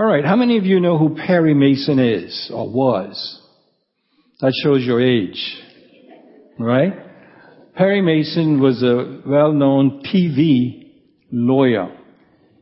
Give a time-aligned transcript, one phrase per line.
[0.00, 3.38] All right, how many of you know who Perry Mason is or was?
[4.40, 5.58] That shows your age,
[6.58, 6.94] right?
[7.74, 10.90] Perry Mason was a well-known TV
[11.30, 11.94] lawyer.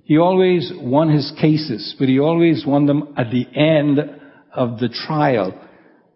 [0.02, 4.00] He always won his cases, but he always won them at the end
[4.52, 5.54] of the trial.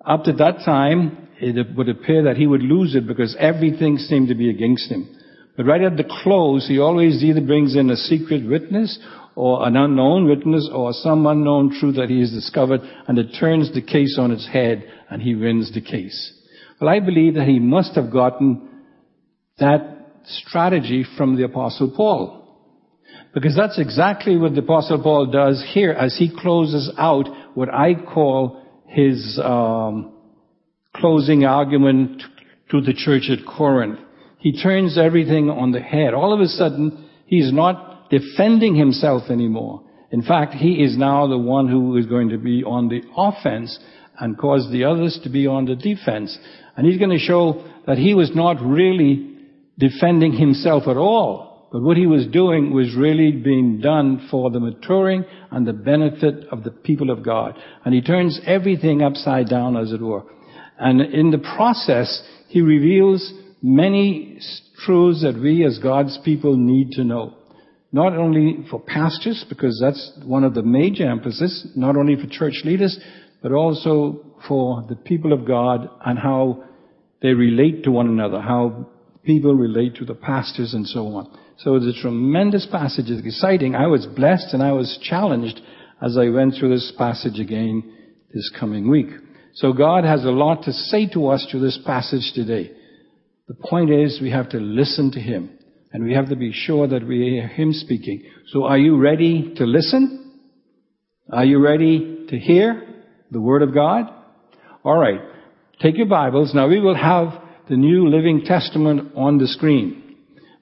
[0.04, 4.26] Up to that time, it would appear that he would lose it because everything seemed
[4.26, 5.08] to be against him.
[5.56, 8.98] But right at the close, he always either brings in a secret witness
[9.34, 13.72] or an unknown witness or some unknown truth that he has discovered and it turns
[13.72, 16.38] the case on its head and he wins the case.
[16.80, 18.68] Well, I believe that he must have gotten
[19.58, 22.40] that strategy from the apostle Paul.
[23.34, 27.94] Because that's exactly what the apostle Paul does here as he closes out what I
[27.94, 30.12] call his um,
[30.94, 32.22] closing argument
[32.70, 33.98] to the church at Corinth.
[34.38, 36.14] He turns everything on the head.
[36.14, 39.82] All of a sudden, he's not defending himself anymore.
[40.10, 43.78] In fact, he is now the one who is going to be on the offense
[44.20, 46.38] and cause the others to be on the defense.
[46.76, 49.38] And he's going to show that he was not really
[49.78, 51.70] defending himself at all.
[51.72, 56.46] But what he was doing was really being done for the maturing and the benefit
[56.52, 57.58] of the people of God.
[57.86, 60.24] And he turns everything upside down, as it were.
[60.78, 63.32] And in the process, he reveals
[63.62, 64.38] many
[64.84, 67.38] truths that we as God's people need to know.
[67.92, 72.62] Not only for pastors, because that's one of the major emphasis, not only for church
[72.64, 72.98] leaders,
[73.42, 76.64] but also for the people of God and how
[77.20, 78.88] they relate to one another, how
[79.24, 81.38] people relate to the pastors and so on.
[81.58, 83.06] So it's a tremendous passage.
[83.08, 83.74] It's exciting.
[83.74, 85.60] I was blessed and I was challenged
[86.00, 87.94] as I went through this passage again
[88.34, 89.08] this coming week.
[89.54, 92.72] So God has a lot to say to us through this passage today.
[93.48, 95.58] The point is we have to listen to Him
[95.92, 98.24] and we have to be sure that we hear Him speaking.
[98.48, 100.40] So are you ready to listen?
[101.30, 104.06] Are you ready to hear the Word of God?
[104.84, 105.20] Alright.
[105.80, 106.54] Take your Bibles.
[106.54, 110.16] Now we will have the New Living Testament on the screen.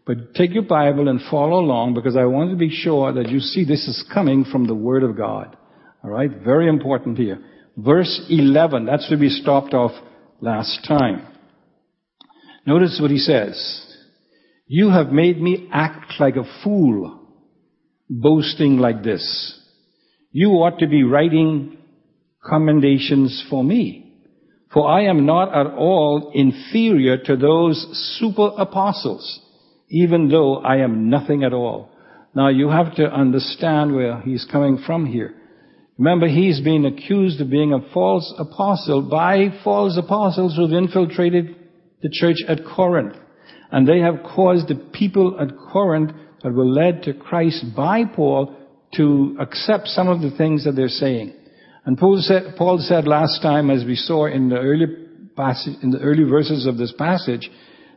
[0.06, 3.38] But take your Bible and follow along because I want to be sure that you
[3.38, 5.56] see this is coming from the Word of God.
[6.04, 6.42] Alright?
[6.42, 7.38] Very important here.
[7.76, 8.86] Verse 11.
[8.86, 9.92] That's where we stopped off
[10.40, 11.26] last time.
[12.66, 13.89] Notice what he says.
[14.72, 17.26] You have made me act like a fool,
[18.08, 19.58] boasting like this.
[20.30, 21.76] You ought to be writing
[22.48, 24.14] commendations for me.
[24.72, 27.84] For I am not at all inferior to those
[28.20, 29.40] super apostles,
[29.88, 31.90] even though I am nothing at all.
[32.36, 35.34] Now you have to understand where he's coming from here.
[35.98, 41.56] Remember, he's being accused of being a false apostle by false apostles who've infiltrated
[42.02, 43.16] the church at Corinth.
[43.72, 48.56] And they have caused the people at Corinth that were led to Christ by Paul
[48.94, 51.34] to accept some of the things that they're saying.
[51.84, 54.86] And Paul said, Paul said last time, as we saw in the early
[55.36, 57.50] passage, in the early verses of this passage,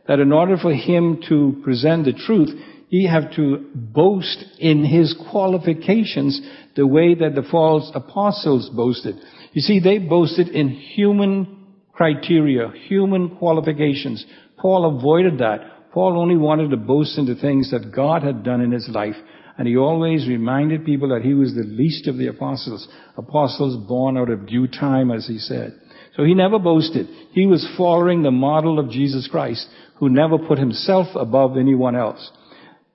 [0.06, 2.50] that in order for him to present the truth,
[2.88, 6.40] he had to boast in his qualifications
[6.76, 9.16] the way that the false apostles boasted.
[9.52, 11.63] You see, they boasted in human
[11.94, 14.24] criteria, human qualifications.
[14.58, 15.92] Paul avoided that.
[15.92, 19.16] Paul only wanted to boast in the things that God had done in his life.
[19.56, 22.88] And he always reminded people that he was the least of the apostles.
[23.16, 25.80] Apostles born out of due time, as he said.
[26.16, 27.06] So he never boasted.
[27.32, 32.30] He was following the model of Jesus Christ, who never put himself above anyone else.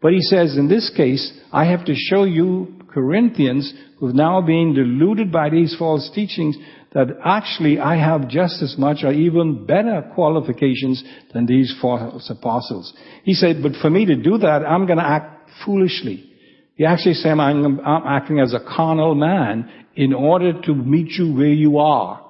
[0.02, 4.74] But he says, in this case, I have to show you Corinthians who've now been
[4.74, 6.58] deluded by these false teachings
[6.94, 12.94] that actually I have just as much or even better qualifications than these false apostles.
[13.24, 16.34] He said, but for me to do that, I'm going to act foolishly.
[16.76, 21.34] He actually said, I'm, I'm acting as a carnal man in order to meet you
[21.34, 22.26] where you are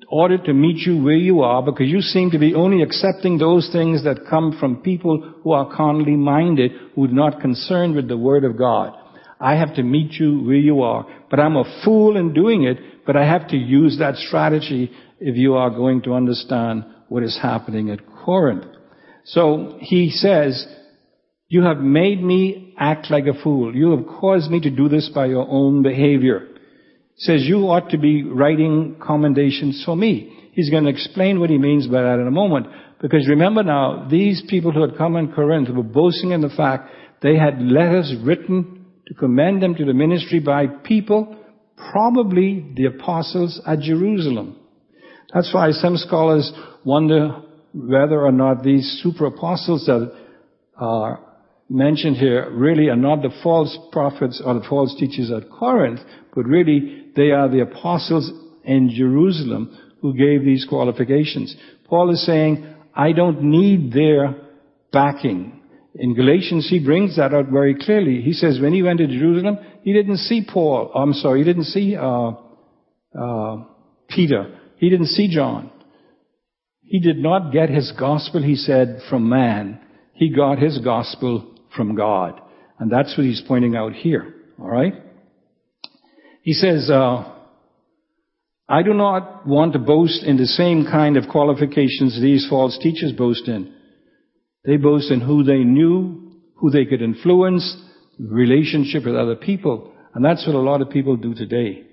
[0.00, 3.38] In order to meet you where you are because you seem to be only accepting
[3.38, 8.08] those things that come from people who are carnally minded, who are not concerned with
[8.08, 8.92] the Word of God.
[9.40, 11.06] I have to meet you where you are.
[11.30, 14.90] But I'm a fool in doing it, but I have to use that strategy
[15.20, 18.64] if you are going to understand what is happening at Corinth.
[19.24, 20.66] So he says,
[21.48, 23.74] you have made me act like a fool.
[23.74, 26.48] You have caused me to do this by your own behavior
[27.16, 30.50] says you ought to be writing commendations for me.
[30.52, 32.66] He's going to explain what he means by that in a moment.
[33.00, 36.90] Because remember now, these people who had come in Corinth were boasting in the fact
[37.22, 41.36] they had letters written to commend them to the ministry by people,
[41.90, 44.56] probably the apostles at Jerusalem.
[45.32, 46.52] That's why some scholars
[46.84, 47.42] wonder
[47.72, 50.12] whether or not these super apostles that
[50.76, 51.20] are
[51.68, 56.00] mentioned here really are not the false prophets or the false teachers at Corinth,
[56.34, 58.30] but really they are the apostles
[58.64, 61.56] in Jerusalem who gave these qualifications.
[61.88, 64.36] Paul is saying, I don't need their
[64.92, 65.60] backing.
[65.96, 68.20] In Galatians, he brings that out very clearly.
[68.20, 70.90] He says when he went to Jerusalem, he didn't see Paul.
[70.94, 72.32] I'm sorry, he didn't see uh,
[73.18, 73.64] uh,
[74.08, 74.58] Peter.
[74.78, 75.70] He didn't see John.
[76.82, 79.80] He did not get his gospel, he said, from man.
[80.14, 82.40] He got his gospel from God.
[82.78, 84.34] And that's what he's pointing out here.
[84.58, 84.94] All right?
[86.42, 87.32] He says, uh,
[88.68, 93.12] I do not want to boast in the same kind of qualifications these false teachers
[93.12, 93.73] boast in.
[94.64, 97.76] They boast in who they knew, who they could influence,
[98.18, 99.92] relationship with other people.
[100.14, 101.84] And that's what a lot of people do today.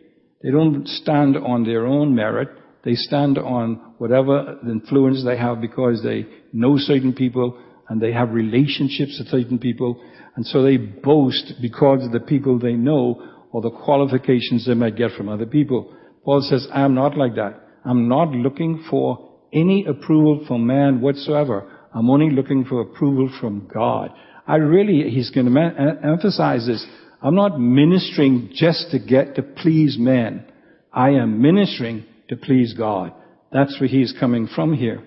[0.44, 2.50] They don't stand on their own merit.
[2.84, 7.60] They stand on whatever influence they have because they know certain people
[7.90, 10.02] and they have relationships with certain people.
[10.36, 14.96] And so they boast because of the people they know or the qualifications they might
[14.96, 15.94] get from other people.
[16.24, 17.62] Paul says, I am not like that.
[17.84, 21.70] I'm not looking for any approval from man whatsoever.
[21.94, 24.12] I'm only looking for approval from God.
[24.48, 26.86] I really, he's going to emphasize this.
[27.22, 30.46] I'm not ministering just to get to please men.
[30.92, 33.14] I am ministering to please God.
[33.52, 35.04] That's where he's coming from here.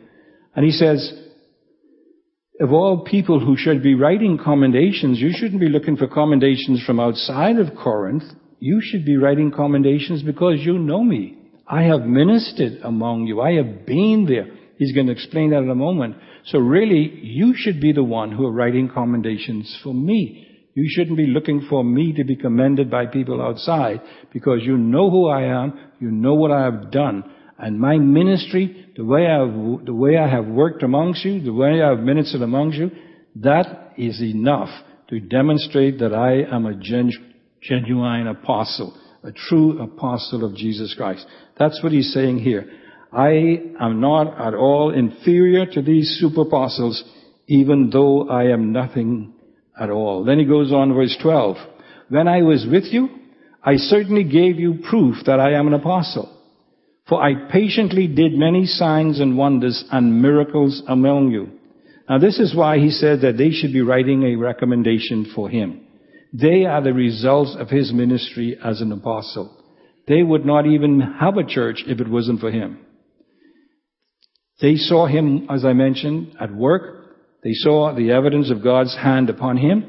[0.54, 1.12] And he says,
[2.60, 7.00] of all people who should be writing commendations, you shouldn't be looking for commendations from
[7.00, 8.22] outside of Corinth.
[8.60, 11.36] You should be writing commendations because you know me.
[11.66, 13.40] I have ministered among you.
[13.40, 14.46] I have been there.
[14.78, 16.16] He's going to explain that in a moment.
[16.46, 20.46] So really, you should be the one who are writing commendations for me.
[20.74, 24.00] You shouldn't be looking for me to be commended by people outside
[24.32, 27.24] because you know who I am, you know what I have done,
[27.58, 31.52] and my ministry, the way I have, the way I have worked amongst you, the
[31.52, 32.90] way I have ministered amongst you,
[33.36, 34.68] that is enough
[35.08, 41.24] to demonstrate that I am a genuine apostle, a true apostle of Jesus Christ.
[41.58, 42.68] That's what he's saying here.
[43.14, 47.02] I am not at all inferior to these super apostles,
[47.46, 49.34] even though I am nothing
[49.78, 50.24] at all.
[50.24, 51.56] Then he goes on verse 12.
[52.08, 53.08] When I was with you,
[53.62, 56.30] I certainly gave you proof that I am an apostle.
[57.08, 61.50] For I patiently did many signs and wonders and miracles among you.
[62.08, 65.80] Now this is why he said that they should be writing a recommendation for him.
[66.32, 69.56] They are the results of his ministry as an apostle.
[70.08, 72.83] They would not even have a church if it wasn't for him.
[74.60, 77.16] They saw him, as I mentioned, at work.
[77.42, 79.84] They saw the evidence of God's hand upon him,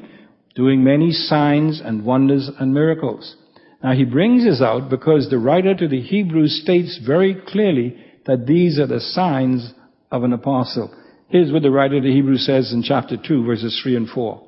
[0.54, 3.36] doing many signs and wonders and miracles.
[3.82, 7.96] Now he brings this out because the writer to the Hebrews states very clearly
[8.26, 9.72] that these are the signs
[10.10, 10.92] of an apostle.
[11.28, 14.42] Here's what the writer to the Hebrews says in chapter 2 verses 3 and 4.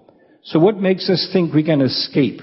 [0.44, 2.41] So what makes us think we can escape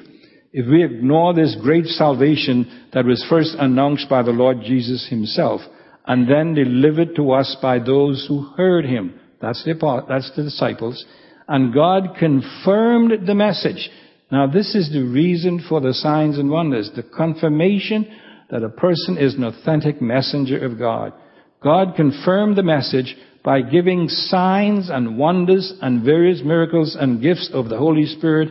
[0.54, 5.62] if we ignore this great salvation that was first announced by the Lord Jesus himself
[6.08, 9.20] and then delivered to us by those who heard him?
[9.42, 11.06] That's the, that's the disciples.
[11.48, 13.90] And God confirmed the message.
[14.32, 16.92] Now this is the reason for the signs and wonders.
[16.96, 18.08] The confirmation
[18.50, 21.14] that a person is an authentic messenger of God.
[21.62, 27.70] God confirmed the message by giving signs and wonders and various miracles and gifts of
[27.70, 28.50] the Holy Spirit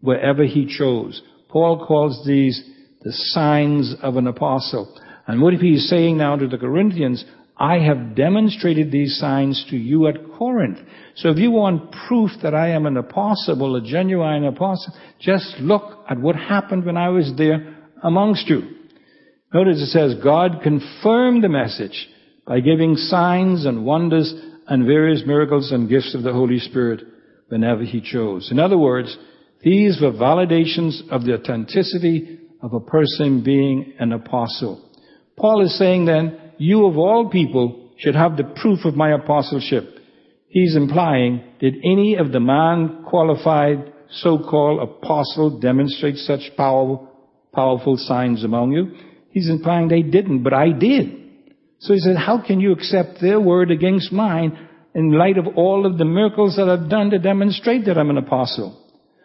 [0.00, 1.20] wherever he chose.
[1.48, 2.62] Paul calls these
[3.02, 5.00] the signs of an apostle.
[5.26, 7.24] And what if he's saying now to the Corinthians,
[7.58, 10.78] I have demonstrated these signs to you at Corinth.
[11.16, 16.04] So if you want proof that I am an apostle, a genuine apostle, just look
[16.08, 18.62] at what happened when I was there amongst you.
[19.54, 22.08] Notice it says, God confirmed the message
[22.46, 24.32] by giving signs and wonders
[24.68, 27.02] and various miracles and gifts of the Holy Spirit
[27.48, 28.50] whenever He chose.
[28.50, 29.16] In other words,
[29.62, 34.85] these were validations of the authenticity of a person being an apostle.
[35.36, 39.84] Paul is saying then, you of all people should have the proof of my apostleship.
[40.48, 47.10] He's implying, did any of the man qualified so-called apostle demonstrate such powerful,
[47.54, 48.92] powerful signs among you?
[49.30, 51.24] He's implying they didn't, but I did.
[51.80, 54.58] So he said, how can you accept their word against mine
[54.94, 58.16] in light of all of the miracles that I've done to demonstrate that I'm an
[58.16, 58.82] apostle?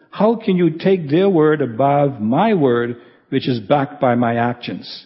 [0.09, 2.97] How can you take their word above my word,
[3.29, 5.05] which is backed by my actions?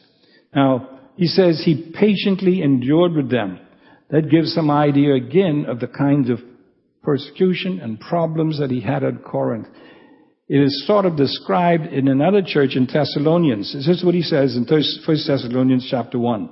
[0.55, 3.59] Now, he says he patiently endured with them.
[4.09, 6.39] That gives some idea again of the kinds of
[7.03, 9.67] persecution and problems that he had at Corinth.
[10.47, 13.73] It is sort of described in another church in Thessalonians.
[13.73, 16.49] This is what he says in 1 Thessalonians chapter 1.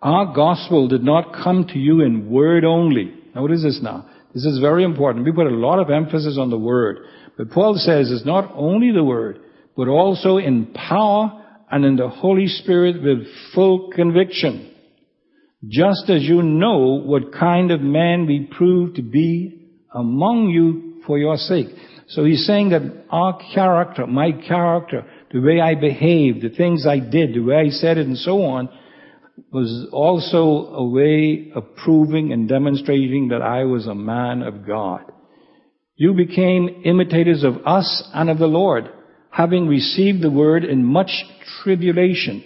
[0.00, 3.12] Our gospel did not come to you in word only.
[3.34, 4.08] Now what is this now?
[4.32, 5.26] This is very important.
[5.26, 6.98] We put a lot of emphasis on the word.
[7.36, 9.40] But Paul says it's not only the word,
[9.76, 11.39] but also in power
[11.70, 14.74] and in the Holy Spirit with full conviction.
[15.68, 21.18] Just as you know what kind of man we prove to be among you for
[21.18, 21.68] your sake.
[22.08, 26.98] So he's saying that our character, my character, the way I behaved, the things I
[26.98, 28.68] did, the way I said it and so on,
[29.52, 35.02] was also a way of proving and demonstrating that I was a man of God.
[35.96, 38.88] You became imitators of us and of the Lord,
[39.30, 41.10] having received the word in much
[41.62, 42.44] tribulation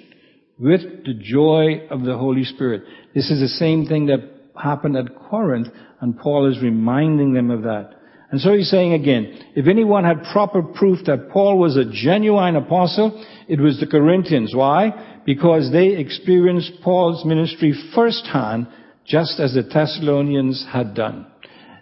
[0.58, 2.82] with the joy of the Holy Spirit.
[3.14, 4.20] This is the same thing that
[4.60, 5.68] happened at Corinth,
[6.00, 7.90] and Paul is reminding them of that.
[8.30, 12.56] And so he's saying again, if anyone had proper proof that Paul was a genuine
[12.56, 14.54] apostle, it was the Corinthians.
[14.54, 15.20] Why?
[15.24, 18.68] Because they experienced Paul's ministry firsthand,
[19.06, 21.26] just as the Thessalonians had done.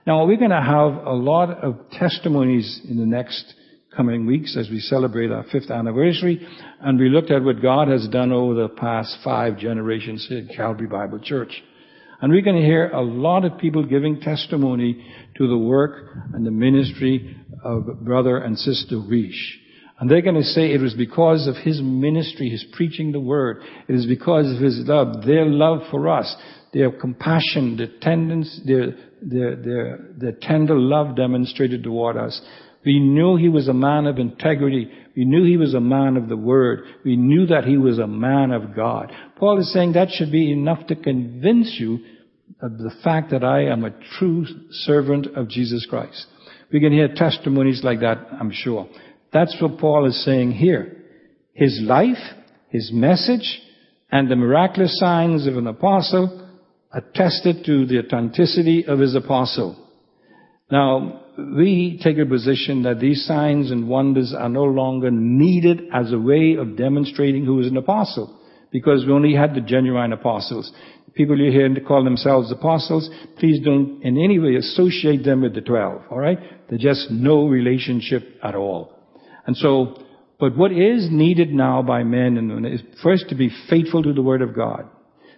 [0.07, 3.55] Now we're going to have a lot of testimonies in the next
[3.97, 6.47] coming weeks as we celebrate our fifth anniversary,
[6.81, 10.87] and we looked at what God has done over the past five generations at Calvary
[10.87, 11.63] Bible Church.
[12.21, 15.05] And we're going to hear a lot of people giving testimony
[15.37, 19.59] to the work and the ministry of brother and sister Riche.
[19.99, 23.63] And they're going to say it was because of his ministry, his preaching the word.
[23.89, 26.35] It is because of his love, their love for us,
[26.73, 32.41] their compassion, their tendence, their, their, their, their tender love demonstrated toward us.
[32.85, 34.91] We knew he was a man of integrity.
[35.17, 36.85] We knew he was a man of the word.
[37.05, 39.13] We knew that he was a man of God.
[39.37, 42.01] Paul is saying that should be enough to convince you
[42.61, 46.27] of the fact that I am a true servant of Jesus Christ.
[46.73, 48.89] We can hear testimonies like that, I'm sure.
[49.33, 51.05] That's what Paul is saying here.
[51.55, 52.19] His life,
[52.69, 53.61] his message,
[54.11, 56.51] and the miraculous signs of an apostle
[56.93, 59.77] attested to the authenticity of his apostle.
[60.71, 66.13] Now, we take a position that these signs and wonders are no longer needed as
[66.13, 68.39] a way of demonstrating who is an apostle,
[68.71, 70.73] because we only had the genuine apostles.
[71.15, 75.61] People you hear call themselves apostles, please don't in any way associate them with the
[75.61, 76.39] twelve, alright?
[76.69, 78.99] They're just no relationship at all.
[79.47, 80.03] And so,
[80.39, 84.13] but what is needed now by men and women is first to be faithful to
[84.13, 84.89] the Word of God.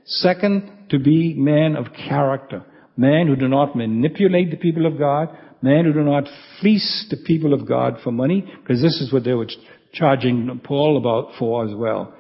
[0.05, 2.65] Second, to be men of character.
[2.97, 5.29] Men who do not manipulate the people of God.
[5.63, 6.25] Men who do not
[6.61, 9.49] fleece the people of God for money, because this is what they were
[9.93, 12.15] charging Paul about for as well.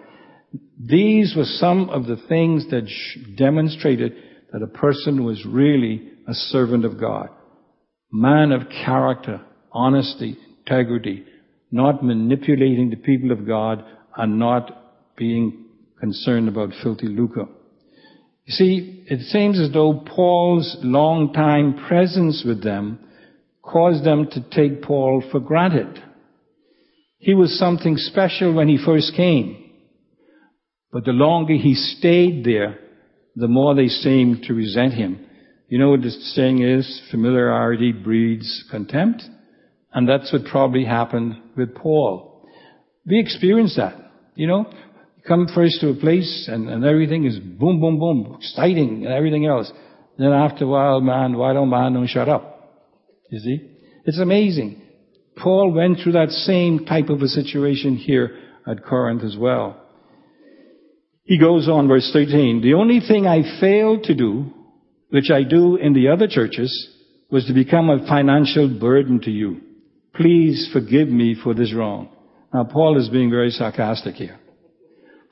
[0.81, 2.89] These were some of the things that
[3.37, 4.15] demonstrated
[4.53, 7.29] that a person was really a servant of God.
[8.11, 9.41] Man of character,
[9.73, 11.25] honesty, integrity,
[11.71, 13.85] not manipulating the people of God
[14.17, 15.67] and not being
[15.99, 17.47] concerned about filthy lucre.
[18.45, 22.99] You see, it seems as though Paul's long time presence with them
[23.63, 26.03] caused them to take Paul for granted.
[27.19, 29.71] He was something special when he first came.
[30.93, 32.79] But the longer he stayed there,
[33.35, 35.27] the more they seemed to resent him.
[35.69, 37.03] You know what the saying is?
[37.11, 39.23] Familiarity breeds contempt.
[39.93, 42.47] And that's what probably happened with Paul.
[43.07, 43.97] We experience that.
[44.35, 44.73] You know,
[45.27, 49.47] come first to a place and, and everything is boom, boom, boom, exciting and everything
[49.47, 49.71] else.
[50.19, 52.83] Then after a while, man, why don't man don't shut up?
[53.31, 53.71] You see?
[54.05, 54.83] It's amazing.
[55.37, 59.81] Paul went through that same type of a situation here at Corinth as well.
[61.25, 64.53] He goes on, verse 13, the only thing I failed to do,
[65.09, 66.71] which I do in the other churches,
[67.31, 69.61] was to become a financial burden to you.
[70.15, 72.11] Please forgive me for this wrong.
[72.53, 74.39] Now, Paul is being very sarcastic here.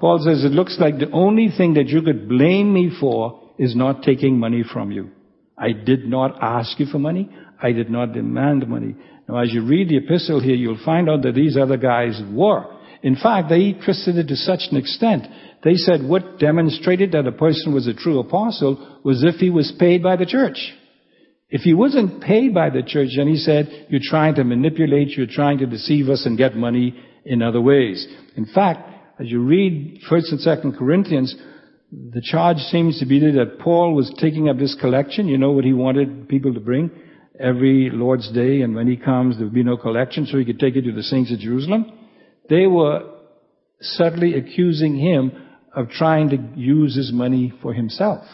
[0.03, 3.77] Paul says, it looks like the only thing that you could blame me for is
[3.77, 5.11] not taking money from you.
[5.57, 7.31] I did not ask you for money.
[7.63, 8.97] I did not demand money.
[9.29, 12.65] Now, as you read the epistle here, you'll find out that these other guys were.
[13.05, 15.27] In fact, they twisted it to such an extent
[15.63, 19.73] they said what demonstrated that a person was a true apostle was if he was
[19.79, 20.75] paid by the church.
[21.51, 25.27] If he wasn't paid by the church, then he said, you're trying to manipulate, you're
[25.27, 28.07] trying to deceive us and get money in other ways.
[28.37, 28.92] In fact,
[29.23, 31.35] as you read 1st and 2nd Corinthians,
[31.93, 35.29] the charge seems to be that Paul was taking up this collection.
[35.29, 36.91] You know what he wanted people to bring?
[37.39, 40.59] Every Lord's Day, and when he comes, there would be no collection, so he could
[40.59, 41.87] take it to the saints of Jerusalem.
[42.49, 43.03] They were
[43.81, 45.33] subtly accusing him
[45.75, 48.25] of trying to use his money for himself.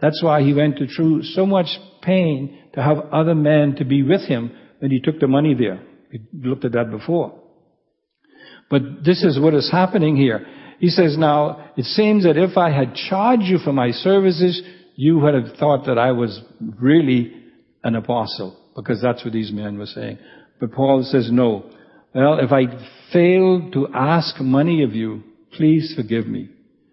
[0.00, 1.66] That's why he went through so much
[2.02, 5.80] pain to have other men to be with him when he took the money there.
[6.10, 7.43] We looked at that before.
[8.70, 10.46] But this is what is happening here.
[10.78, 14.60] He says, now, it seems that if I had charged you for my services,
[14.96, 16.40] you would have thought that I was
[16.80, 17.32] really
[17.82, 20.18] an apostle, because that's what these men were saying.
[20.60, 21.70] But Paul says, no.
[22.14, 22.64] Well, if I
[23.12, 26.48] fail to ask money of you, please forgive me.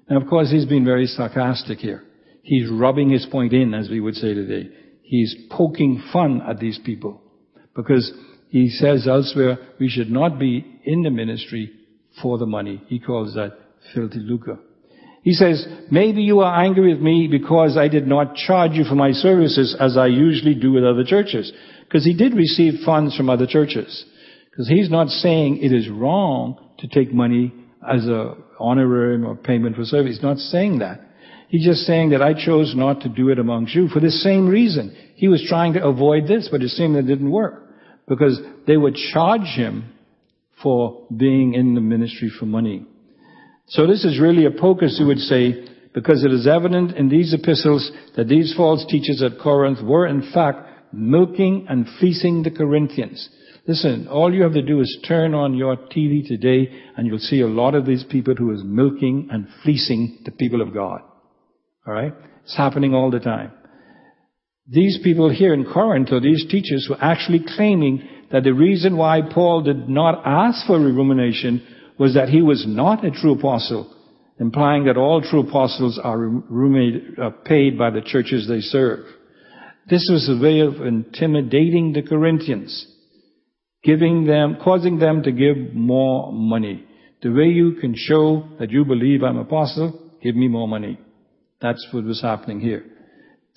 [0.07, 2.03] And of course, he's been very sarcastic here.
[2.43, 4.69] He's rubbing his point in, as we would say today.
[5.03, 7.21] He's poking fun at these people.
[7.75, 8.11] Because
[8.49, 11.71] he says elsewhere, we should not be in the ministry
[12.21, 12.81] for the money.
[12.87, 13.57] He calls that
[13.93, 14.59] filthy lucre.
[15.23, 18.95] He says, maybe you are angry with me because I did not charge you for
[18.95, 21.51] my services as I usually do with other churches.
[21.83, 24.05] Because he did receive funds from other churches.
[24.49, 27.53] Because he's not saying it is wrong to take money
[27.87, 30.15] as a honorarium or payment for service.
[30.15, 31.01] He's not saying that.
[31.49, 34.47] He's just saying that I chose not to do it amongst you for the same
[34.47, 34.95] reason.
[35.15, 37.69] He was trying to avoid this, but it seemed that it didn't work.
[38.07, 39.93] Because they would charge him
[40.61, 42.85] for being in the ministry for money.
[43.67, 44.51] So this is really a
[44.83, 49.21] as you would say, because it is evident in these epistles that these false teachers
[49.21, 53.29] at Corinth were in fact milking and fleecing the Corinthians.
[53.67, 57.41] Listen, all you have to do is turn on your TV today and you'll see
[57.41, 61.01] a lot of these people who is milking and fleecing the people of God.
[61.87, 62.13] Alright?
[62.43, 63.51] It's happening all the time.
[64.67, 69.21] These people here in Corinth, or these teachers, were actually claiming that the reason why
[69.21, 71.65] Paul did not ask for remuneration
[71.99, 73.93] was that he was not a true apostle,
[74.39, 79.05] implying that all true apostles are uh, paid by the churches they serve.
[79.89, 82.87] This was a way of intimidating the Corinthians,
[83.83, 86.85] giving them, causing them to give more money.
[87.21, 90.99] The way you can show that you believe I'm apostle, give me more money.
[91.61, 92.85] That's what was happening here.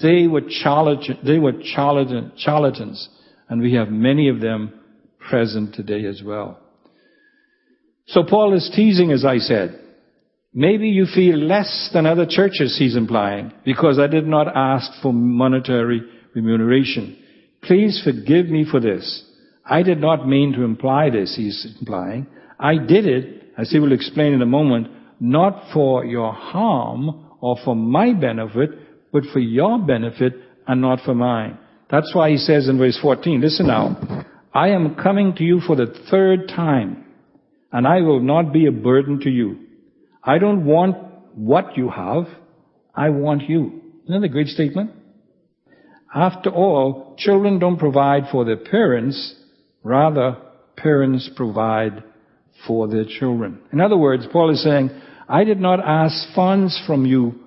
[0.03, 3.09] They were charlatans, they were charlatans,
[3.49, 4.73] and we have many of them
[5.19, 6.59] present today as well.
[8.07, 9.81] So Paul is teasing, as I said.
[10.53, 15.13] Maybe you feel less than other churches, he's implying, because I did not ask for
[15.13, 16.03] monetary
[16.35, 17.19] remuneration.
[17.63, 19.25] Please forgive me for this.
[19.65, 22.27] I did not mean to imply this, he's implying.
[22.61, 27.57] I did it, as he will explain in a moment, not for your harm or
[27.65, 28.71] for my benefit,
[29.13, 30.35] but for your benefit
[30.67, 31.59] and not for mine.
[31.95, 35.77] That's why he says in verse 14, listen now, I am coming to you for
[35.77, 37.05] the third time
[37.71, 39.61] and I will not be a burden to you.
[40.21, 40.97] I don't want
[41.37, 42.25] what you have,
[42.97, 43.81] I want you.
[44.09, 44.91] Isn't that a great statement?
[46.13, 49.37] After all, children don't provide for their parents,
[49.85, 50.37] rather,
[50.77, 52.03] parents provide
[52.67, 53.61] for their children.
[53.73, 54.91] In other words, Paul is saying,
[55.29, 57.39] I did not ask funds from you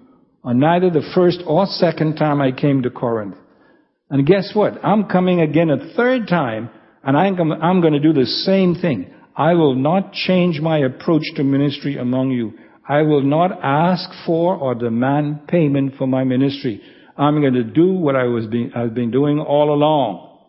[0.41, 3.35] on neither the first or second time I came to Corinth.
[4.09, 4.83] And guess what?
[4.85, 6.69] I'm coming again a third time,
[7.03, 9.13] and I'm, I'm going to do the same thing.
[9.35, 12.53] I will not change my approach to ministry among you.
[12.87, 16.81] I will not ask for or demand payment for my ministry.
[17.17, 20.39] I'm going to do what I was being, I've been doing all along.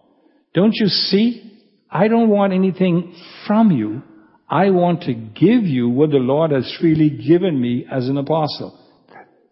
[0.54, 1.44] Don't you see?
[1.90, 3.14] I don't want anything
[3.46, 4.02] from you.
[4.48, 8.78] I want to give you what the Lord has freely given me as an apostle.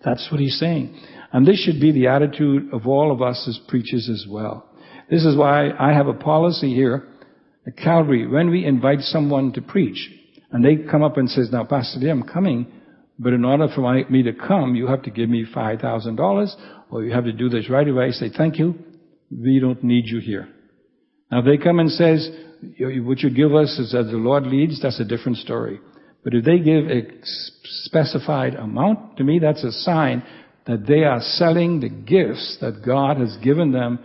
[0.04, 0.98] That's what he's saying.
[1.36, 4.70] And this should be the attitude of all of us as preachers as well.
[5.10, 7.08] This is why I have a policy here
[7.66, 10.10] at Calvary, when we invite someone to preach,
[10.50, 12.66] and they come up and says, now Pastor Lee, I'm coming,
[13.18, 16.48] but in order for my, me to come, you have to give me $5,000,
[16.90, 18.06] or you have to do this right away.
[18.06, 18.74] I say, thank you,
[19.30, 20.48] we don't need you here.
[21.30, 22.30] Now if they come and says,
[22.78, 25.80] what you give us is as the Lord leads, that's a different story.
[26.24, 27.02] But if they give a
[27.62, 30.22] specified amount, to me that's a sign
[30.66, 33.98] that they are selling the gifts that God has given them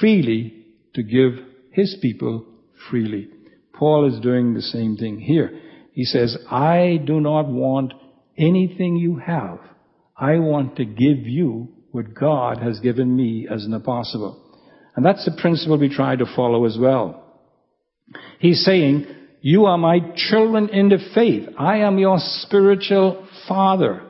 [0.00, 1.32] freely to give
[1.70, 2.44] His people
[2.90, 3.28] freely.
[3.72, 5.60] Paul is doing the same thing here.
[5.92, 7.92] He says, I do not want
[8.36, 9.58] anything you have.
[10.16, 14.42] I want to give you what God has given me as an apostle.
[14.94, 17.22] And that's the principle we try to follow as well.
[18.38, 19.06] He's saying,
[19.40, 21.48] you are my children in the faith.
[21.58, 24.02] I am your spiritual father.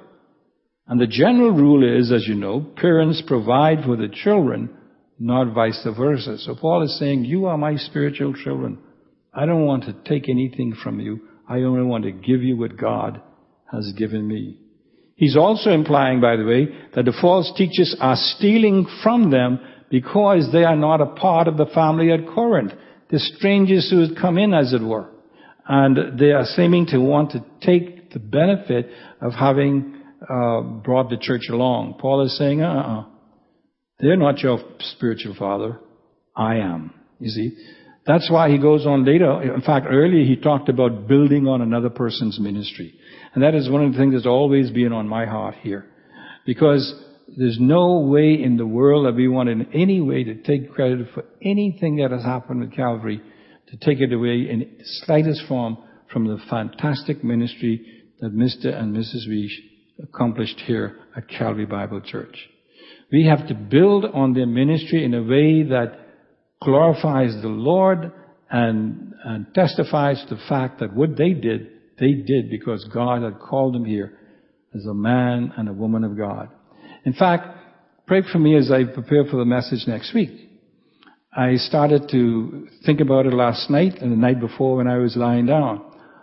[0.89, 4.71] And the general rule is, as you know, parents provide for the children
[5.19, 6.39] not vice versa.
[6.39, 8.79] So Paul is saying, you are my spiritual children.
[9.33, 11.21] I don't want to take anything from you.
[11.49, 13.21] I only want to give you what God
[13.73, 14.59] has given me.
[15.15, 20.51] He's also implying, by the way, that the false teachers are stealing from them because
[20.53, 22.73] they are not a part of the family at Corinth.
[23.11, 25.11] The strangers who had come in, as it were.
[25.67, 31.19] And they are seeming to want to take the benefit of having uh, brought the
[31.21, 31.95] church along.
[32.01, 33.05] Paul is saying, uh-uh.
[33.99, 35.81] They're not your spiritual father.
[36.35, 36.93] I am.
[37.19, 37.57] You see?
[38.07, 39.55] That's why he goes on later.
[39.55, 42.95] In fact, earlier he talked about building on another person's ministry.
[43.35, 45.87] And that is one of the things that's always been on my heart here.
[46.45, 46.95] Because
[47.37, 51.09] there's no way in the world that we want in any way to take credit
[51.13, 53.21] for anything that has happened with Calvary,
[53.69, 55.77] to take it away in slightest form
[56.13, 58.73] from the fantastic ministry that Mr.
[58.73, 59.29] and Mrs.
[59.29, 59.51] Reich
[60.03, 62.37] accomplished here at Calvary Bible Church.
[63.11, 66.01] We have to build on their ministry in a way that
[66.63, 68.13] glorifies the Lord
[68.51, 73.39] and, and testifies to the fact that what they did, they did because God had
[73.39, 74.19] called them here
[74.75, 76.49] as a man and a woman of God.
[77.05, 77.47] In fact,
[78.07, 80.31] pray for me as I prepare for the message next week.
[81.37, 85.17] I started to think about it last night and the night before when I was
[85.17, 85.83] lying down.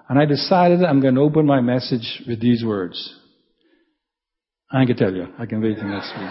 [0.09, 3.19] And I decided I'm going to open my message with these words.
[4.73, 5.27] I can tell you.
[5.37, 6.29] I can wait till next week.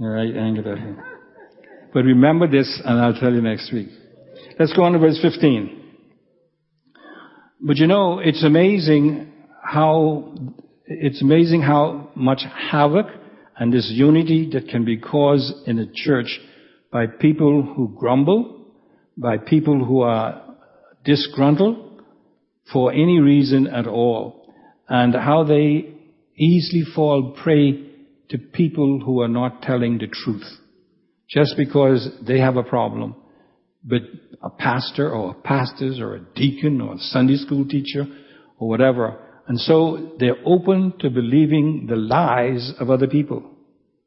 [0.00, 0.96] All right, I can tell you.
[1.92, 3.88] But remember this, and I'll tell you next week.
[4.58, 5.82] Let's go on to verse 15.
[7.60, 10.34] But you know, it's amazing how,
[10.86, 13.06] it's amazing how much havoc
[13.58, 16.40] and disunity that can be caused in a church
[16.90, 18.64] by people who grumble,
[19.14, 20.42] by people who are
[21.04, 22.02] disgruntled
[22.72, 24.54] for any reason at all,
[24.88, 25.97] and how they
[26.38, 27.84] easily fall prey
[28.30, 30.46] to people who are not telling the truth.
[31.28, 33.14] Just because they have a problem,
[33.84, 34.02] but
[34.42, 38.06] a pastor or a pastors or a deacon or a Sunday school teacher
[38.58, 39.18] or whatever.
[39.46, 43.42] And so they're open to believing the lies of other people.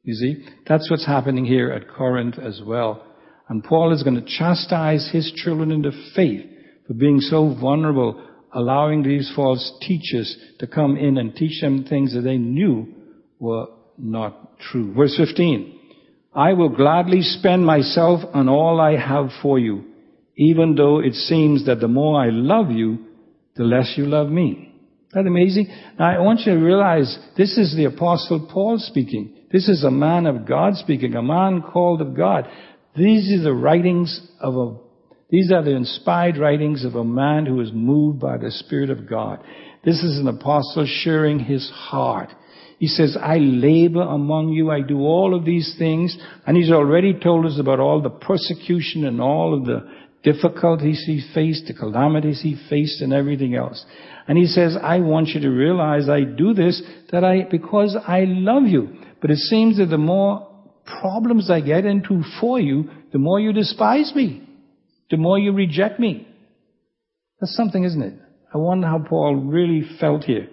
[0.04, 0.46] You see?
[0.68, 3.06] That's what's happening here at Corinth as well.
[3.50, 6.46] And Paul is going to chastise his children in the faith
[6.88, 12.14] for being so vulnerable, allowing these false teachers to come in and teach them things
[12.14, 12.88] that they knew
[13.40, 14.94] were not true.
[14.94, 15.80] Verse 15.
[16.34, 19.86] I will gladly spend myself on all I have for you
[20.42, 23.06] even though it seems that the more I love you,
[23.56, 24.74] the less you love me.
[25.12, 25.68] Isn't that amazing?
[26.00, 29.36] Now I want you to realize this is the apostle Paul speaking.
[29.52, 32.48] This is a man of God speaking, a man called of God.
[32.96, 34.76] These are the writings of a,
[35.32, 39.10] these are the inspired writings of a man who is moved by the Spirit of
[39.10, 39.40] God.
[39.84, 42.30] This is an apostle sharing his heart.
[42.80, 47.14] He says, I labor among you, I do all of these things, and he's already
[47.14, 49.88] told us about all the persecution and all of the
[50.24, 53.86] difficulties he faced, the calamities he faced, and everything else.
[54.28, 58.26] And he says, I want you to realize I do this that I, because I
[58.28, 58.98] love you.
[59.22, 60.48] But it seems that the more
[60.86, 64.48] problems I get into for you, the more you despise me.
[65.12, 66.28] The more you reject me.
[67.40, 68.14] That's something, isn't it?
[68.54, 70.48] I wonder how Paul really felt here.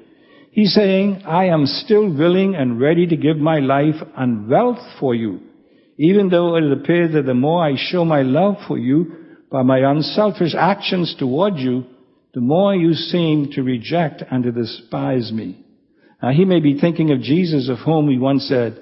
[0.51, 5.15] He's saying, I am still willing and ready to give my life and wealth for
[5.15, 5.41] you.
[5.97, 9.15] Even though it appears that the more I show my love for you,
[9.51, 11.85] by my unselfish actions toward you,
[12.35, 15.65] the more you seem to reject and to despise me.
[16.23, 18.79] Now he may be thinking of Jesus of whom he once said,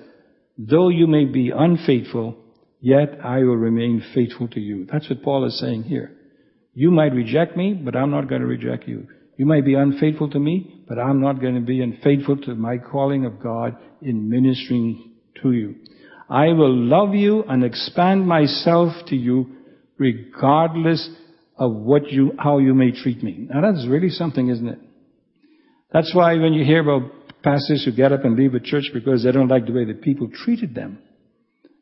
[0.59, 2.37] though you may be unfaithful,
[2.87, 4.87] yet I will remain faithful to you.
[4.91, 6.13] That's what Paul is saying here.
[6.73, 9.09] You might reject me, but I'm not going to reject you.
[9.37, 12.79] You might be unfaithful to me, but I'm not going to be unfaithful to my
[12.79, 15.75] calling of God in ministering to you.
[16.31, 19.57] I will love you and expand myself to you
[19.99, 21.11] regardless
[21.59, 23.49] of what you, how you may treat me.
[23.51, 24.79] Now that's really something, isn't it?
[25.93, 27.11] That's why when you hear about
[27.43, 29.95] pastors who get up and leave a church because they don't like the way the
[29.95, 31.01] people treated them,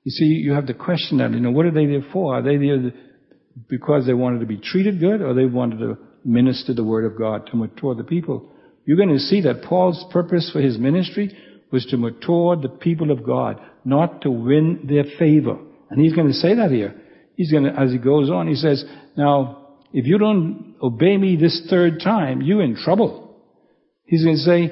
[0.05, 1.33] you see, you have to question that.
[1.33, 2.37] You know, what are they there for?
[2.37, 2.93] Are they there
[3.69, 7.19] because they wanted to be treated good or they wanted to minister the word of
[7.19, 8.51] God to mature the people?
[8.85, 11.35] You're going to see that Paul's purpose for his ministry
[11.73, 15.57] was to mature the people of God, not to win their favor.
[15.89, 16.95] And he's going to say that here.
[17.37, 18.85] He's going to, as he goes on, he says,
[19.17, 23.41] now, if you don't obey me this third time, you're in trouble.
[24.05, 24.71] He's going to say,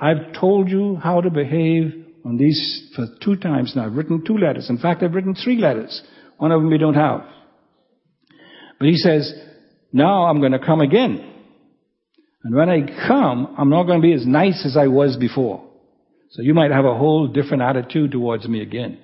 [0.00, 3.86] I've told you how to behave on these for two times now.
[3.86, 4.68] I've written two letters.
[4.68, 6.02] In fact, I've written three letters.
[6.36, 7.22] One of them we don't have.
[8.78, 9.32] But he says,
[9.92, 11.24] now I'm going to come again.
[12.44, 15.64] And when I come, I'm not going to be as nice as I was before.
[16.30, 18.98] So you might have a whole different attitude towards me again.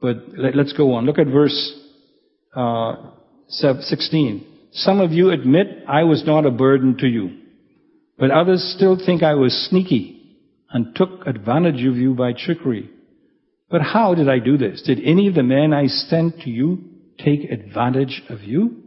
[0.00, 1.06] But let, us go on.
[1.06, 1.72] Look at verse
[2.56, 2.96] uh,
[3.48, 4.44] 16.
[4.72, 7.38] Some of you admit I was not a burden to you,
[8.18, 10.15] but others still think I was sneaky
[10.70, 12.90] and took advantage of you by trickery.
[13.68, 14.82] But how did I do this?
[14.82, 16.84] Did any of the men I sent to you
[17.18, 18.82] take advantage of you?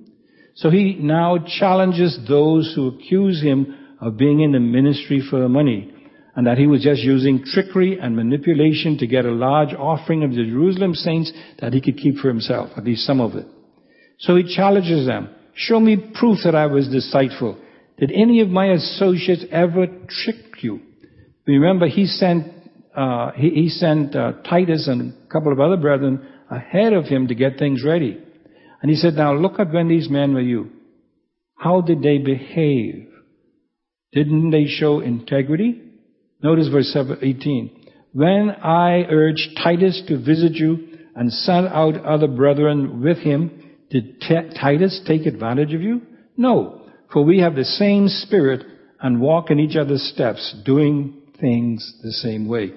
[0.55, 5.93] So he now challenges those who accuse him of being in the ministry for money
[6.35, 10.31] and that he was just using trickery and manipulation to get a large offering of
[10.31, 13.45] the Jerusalem saints that he could keep for himself, at least some of it.
[14.19, 15.29] So he challenges them.
[15.53, 17.57] Show me proof that I was deceitful.
[17.97, 20.79] Did any of my associates ever trick you?
[21.57, 22.53] Remember, he sent
[22.95, 27.27] uh, he, he, sent uh, Titus and a couple of other brethren ahead of him
[27.27, 28.17] to get things ready.
[28.81, 30.69] And he said, now look at when these men were you.
[31.55, 33.07] How did they behave?
[34.11, 35.81] Didn't they show integrity?
[36.41, 37.91] Notice verse 18.
[38.13, 44.19] When I urged Titus to visit you and sent out other brethren with him, did
[44.21, 46.01] T- Titus take advantage of you?
[46.37, 48.65] No, for we have the same spirit
[49.01, 52.71] and walk in each other's steps, doing things the same way.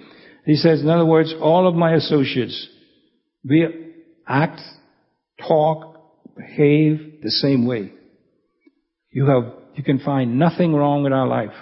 [0.45, 2.69] He says, in other words, all of my associates,
[3.49, 3.67] we
[4.27, 4.61] act,
[5.47, 7.93] talk, behave the same way.
[9.11, 11.55] You have, you can find nothing wrong with our life.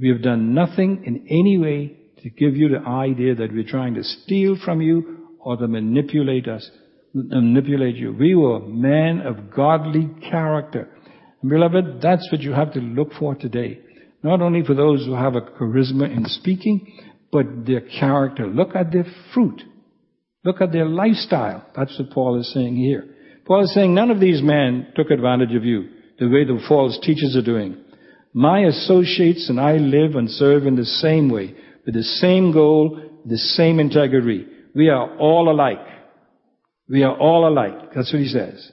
[0.00, 3.94] We have done nothing in any way to give you the idea that we're trying
[3.94, 6.68] to steal from you or to manipulate us,
[7.12, 8.12] manipulate you.
[8.12, 10.88] We were men of godly character.
[11.42, 13.80] And beloved, that's what you have to look for today.
[14.22, 16.98] Not only for those who have a charisma in speaking,
[17.32, 18.46] but their character.
[18.46, 19.62] Look at their fruit.
[20.44, 21.66] Look at their lifestyle.
[21.76, 23.14] That's what Paul is saying here.
[23.46, 26.98] Paul is saying none of these men took advantage of you the way the false
[27.02, 27.76] teachers are doing.
[28.32, 31.54] My associates and I live and serve in the same way,
[31.84, 34.46] with the same goal, the same integrity.
[34.74, 35.84] We are all alike.
[36.88, 37.92] We are all alike.
[37.94, 38.70] That's what he says.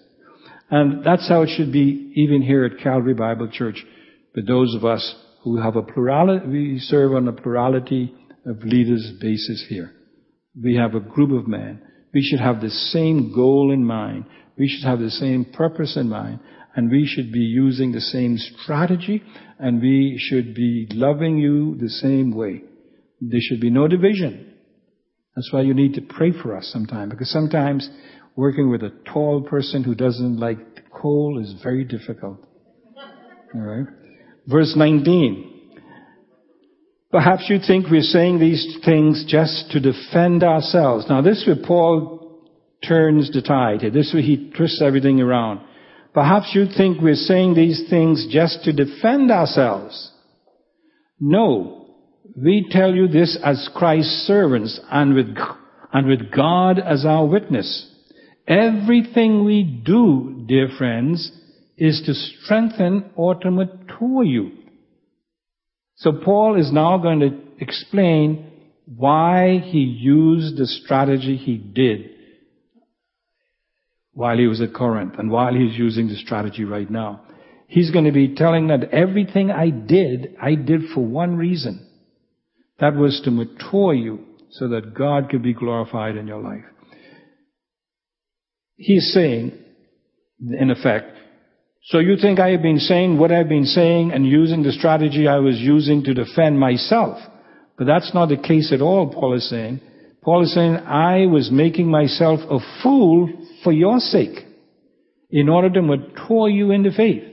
[0.69, 3.83] And that's how it should be even here at Calvary Bible Church.
[4.35, 5.15] But those of us
[5.49, 8.13] who have a plurality, we serve on a plurality
[8.45, 9.91] of leaders basis here.
[10.62, 11.81] We have a group of men.
[12.13, 14.25] We should have the same goal in mind.
[14.57, 16.39] We should have the same purpose in mind.
[16.75, 19.23] And we should be using the same strategy.
[19.57, 22.62] And we should be loving you the same way.
[23.19, 24.53] There should be no division.
[25.35, 27.12] That's why you need to pray for us sometimes.
[27.12, 27.89] Because sometimes
[28.35, 30.59] working with a tall person who doesn't like
[30.91, 32.38] coal is very difficult.
[33.55, 33.88] Alright?
[34.47, 35.49] Verse 19.
[37.12, 41.06] Perhaps you think we're saying these things just to defend ourselves.
[41.10, 42.19] Now this where Paul
[42.88, 43.91] turns the tide here.
[43.91, 45.62] This where he twists everything around.
[46.13, 50.12] Perhaps you think we're saying these things just to defend ourselves.
[51.19, 51.95] No.
[52.36, 55.36] We tell you this as Christ's servants and with,
[55.91, 57.88] and with God as our witness.
[58.47, 61.32] Everything we do, dear friends,
[61.78, 63.36] is to strengthen or
[63.99, 64.51] mature you.
[65.95, 68.51] So Paul is now going to explain
[68.85, 72.09] why he used the strategy he did
[74.13, 77.21] while he was at Corinth and while he's using the strategy right now.
[77.67, 81.88] He's going to be telling that everything I did, I did for one reason.
[82.79, 86.63] That was to mature you so that God could be glorified in your life.
[88.77, 89.51] He's saying,
[90.39, 91.15] in effect,
[91.89, 95.28] so you think I have been saying what I've been saying and using the strategy
[95.28, 97.19] I was using to defend myself.
[97.78, 99.82] But that's not the case at all, Paul is saying.
[100.21, 103.30] Paul is saying, I was making myself a fool
[103.63, 104.45] for your sake
[105.30, 107.23] in order to mature you in the faith.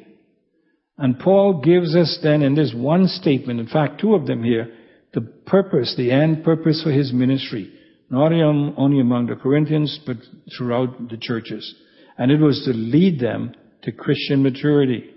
[0.99, 4.73] And Paul gives us then in this one statement, in fact, two of them here,
[5.14, 7.73] the purpose, the end purpose for his ministry
[8.09, 10.16] not only among the Corinthians, but
[10.57, 11.75] throughout the churches.
[12.19, 13.53] And it was to lead them
[13.87, 15.11] to Christian maturity.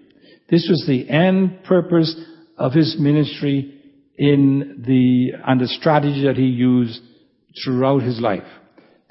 [0.50, 2.16] This was the end purpose
[2.58, 3.76] of his ministry
[4.18, 7.02] in the, and the strategy that he used
[7.64, 8.44] throughout his life.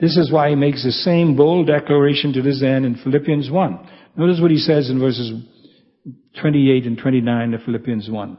[0.01, 3.91] This is why he makes the same bold declaration to this end in Philippians 1.
[4.17, 5.33] Notice what he says in verses
[6.41, 8.39] 28 and 29 of Philippians 1.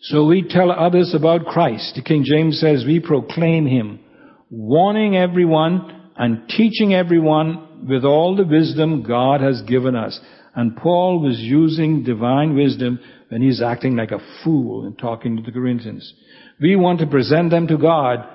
[0.00, 1.94] So we tell others about Christ.
[1.96, 4.00] The King James says we proclaim him,
[4.50, 10.18] warning everyone and teaching everyone with all the wisdom God has given us.
[10.54, 15.42] And Paul was using divine wisdom when he's acting like a fool and talking to
[15.42, 16.12] the Corinthians.
[16.60, 18.28] We want to present them to God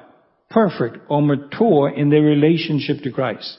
[0.50, 3.58] perfect or mature in their relationship to Christ.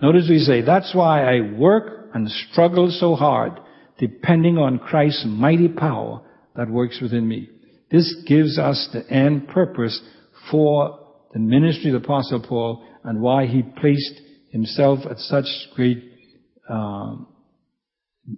[0.00, 3.60] Notice we say, that's why I work and struggle so hard,
[3.98, 6.22] depending on Christ's mighty power
[6.56, 7.48] that works within me.
[7.90, 10.00] This gives us the end purpose
[10.50, 10.98] for
[11.32, 14.20] the ministry of the Apostle Paul and why he placed
[14.56, 16.02] himself at such great,
[16.68, 17.28] um,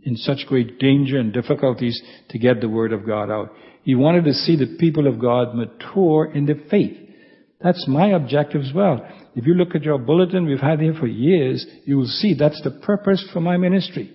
[0.03, 2.01] in such great danger and difficulties
[2.31, 3.53] to get the word of God out.
[3.83, 6.97] He wanted to see the people of God mature in the faith.
[7.61, 9.07] That's my objective as well.
[9.35, 12.63] If you look at your bulletin we've had here for years, you will see that's
[12.63, 14.13] the purpose for my ministry.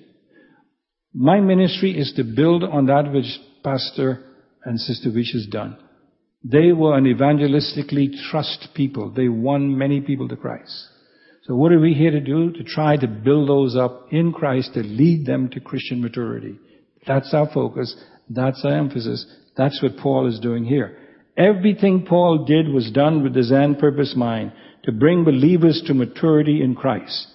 [1.14, 4.24] My ministry is to build on that which Pastor
[4.66, 5.78] and Sister Wish has done.
[6.44, 9.12] They were an evangelistically trust people.
[9.12, 10.90] They won many people to Christ.
[11.44, 12.52] So what are we here to do?
[12.52, 16.58] To try to build those up in Christ to lead them to Christian maturity.
[17.06, 17.96] That's our focus.
[18.30, 19.26] That's our emphasis.
[19.58, 20.98] That's what Paul is doing here.
[21.36, 24.54] Everything Paul did was done with his end purpose mind
[24.86, 27.28] to bring believers to maturity in Christ.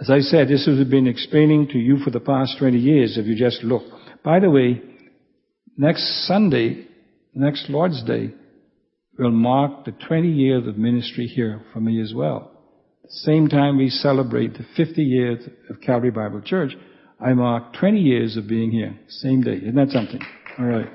[0.00, 3.26] As I said, this has been explaining to you for the past 20 years if
[3.26, 3.82] you just look.
[4.22, 4.80] By the way,
[5.76, 6.86] next Sunday,
[7.34, 8.32] next Lord's Day,
[9.18, 12.59] will mark the 20 years of ministry here for me as well.
[13.10, 16.76] Same time we celebrate the 50 years of Calvary Bible Church,
[17.18, 18.96] I mark 20 years of being here.
[19.08, 19.56] Same day.
[19.56, 20.20] Isn't that something?
[20.58, 20.88] All right.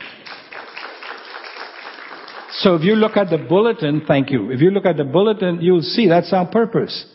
[2.59, 4.49] So if you look at the bulletin, thank you.
[4.49, 7.05] If you look at the bulletin, you'll see that's our purpose.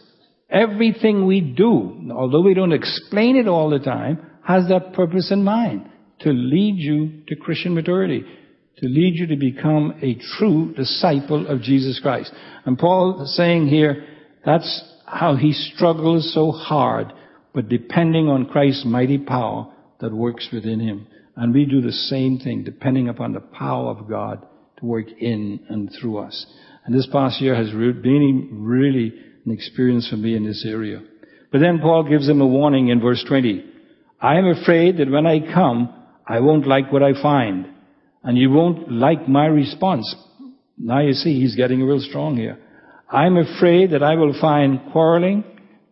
[0.50, 5.42] Everything we do, although we don't explain it all the time, has that purpose in
[5.42, 5.88] mind.
[6.20, 8.20] To lead you to Christian maturity.
[8.20, 12.32] To lead you to become a true disciple of Jesus Christ.
[12.66, 14.04] And Paul is saying here,
[14.44, 17.12] that's how he struggles so hard,
[17.52, 21.06] but depending on Christ's mighty power that works within him.
[21.36, 24.46] And we do the same thing, depending upon the power of God
[24.78, 26.46] to work in and through us.
[26.84, 29.12] And this past year has been really
[29.44, 31.02] an experience for me in this area.
[31.52, 33.64] But then Paul gives him a warning in verse 20.
[34.20, 35.92] I am afraid that when I come,
[36.26, 37.66] I won't like what I find.
[38.22, 40.14] And you won't like my response.
[40.78, 42.58] Now you see, he's getting real strong here.
[43.12, 45.44] I'm afraid that I will find quarreling,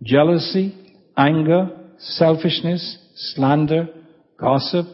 [0.02, 0.74] jealousy,
[1.16, 3.88] anger, selfishness, slander,
[4.38, 4.86] gossip,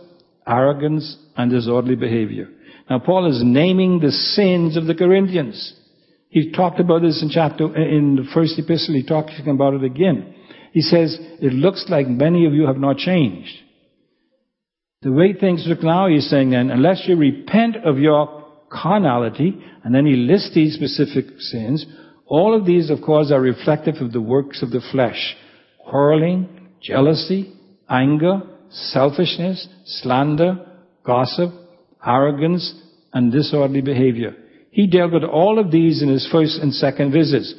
[0.47, 2.49] arrogance, and disorderly behavior.
[2.89, 5.75] Now Paul is naming the sins of the Corinthians.
[6.31, 10.35] He talked about this in chapter, in the first epistle, he talking about it again.
[10.73, 13.55] He says, it looks like many of you have not changed.
[15.03, 19.95] The way things look now, he's saying then, unless you repent of your carnality, and
[19.95, 21.87] then he lists these specific sins,
[22.27, 25.37] all of these, of course, are reflective of the works of the flesh.
[25.87, 27.53] Quarreling, jealousy,
[27.89, 30.67] anger, selfishness, slander,
[31.05, 31.51] gossip,
[32.05, 32.75] arrogance,
[33.13, 34.35] and disorderly behavior.
[34.71, 37.55] He dealt with all of these in his first and second visits,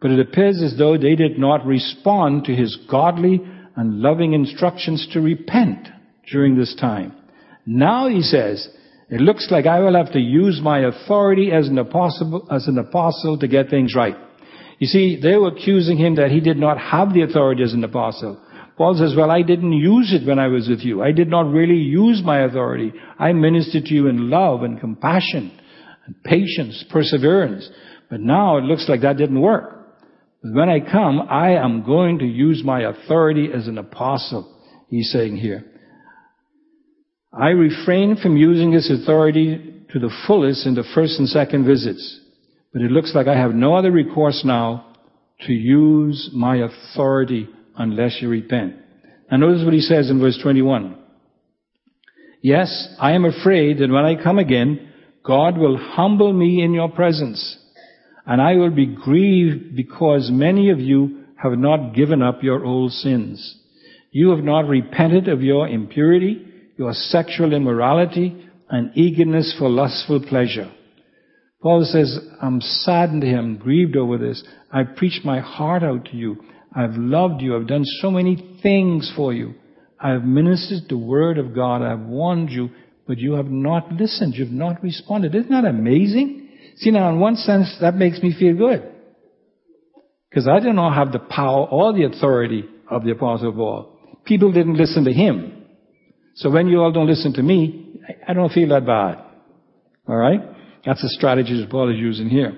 [0.00, 3.40] but it appears as though they did not respond to his godly
[3.76, 5.88] and loving instructions to repent
[6.30, 7.14] during this time.
[7.66, 8.68] Now he says,
[9.10, 12.78] it looks like I will have to use my authority as an apostle, as an
[12.78, 14.14] apostle to get things right.
[14.78, 17.82] You see, they were accusing him that he did not have the authority as an
[17.82, 18.40] apostle.
[18.76, 21.02] Paul says, well, I didn't use it when I was with you.
[21.02, 22.92] I did not really use my authority.
[23.18, 25.58] I ministered to you in love and compassion
[26.06, 27.68] and patience, perseverance.
[28.08, 29.98] But now it looks like that didn't work.
[30.42, 34.56] But when I come, I am going to use my authority as an apostle,
[34.88, 35.64] he's saying here.
[37.32, 42.20] I refrain from using his authority to the fullest in the first and second visits,
[42.72, 44.96] but it looks like I have no other recourse now
[45.46, 48.74] to use my authority unless you repent.
[49.30, 50.96] Now notice what he says in verse 21.
[52.42, 54.92] Yes, I am afraid that when I come again,
[55.24, 57.58] God will humble me in your presence,
[58.26, 62.90] and I will be grieved because many of you have not given up your old
[62.90, 63.56] sins.
[64.10, 66.46] You have not repented of your impurity
[66.80, 68.34] your sexual immorality
[68.70, 70.72] and eagerness for lustful pleasure.
[71.60, 74.42] Paul says, I'm saddened here, I'm grieved over this.
[74.72, 76.42] I preached my heart out to you.
[76.74, 77.54] I've loved you.
[77.54, 79.56] I've done so many things for you.
[80.00, 81.82] I have ministered the word of God.
[81.82, 82.70] I have warned you,
[83.06, 84.32] but you have not listened.
[84.34, 85.34] You've not responded.
[85.34, 86.48] Isn't that amazing?
[86.76, 88.90] See, now in one sense, that makes me feel good.
[90.30, 93.98] Because I do not have the power or the authority of the Apostle Paul.
[94.24, 95.59] People didn't listen to him.
[96.34, 99.18] So when you all don't listen to me, I don't feel that bad.
[100.08, 100.40] Alright?
[100.84, 102.52] That's the strategy that Paul is using here.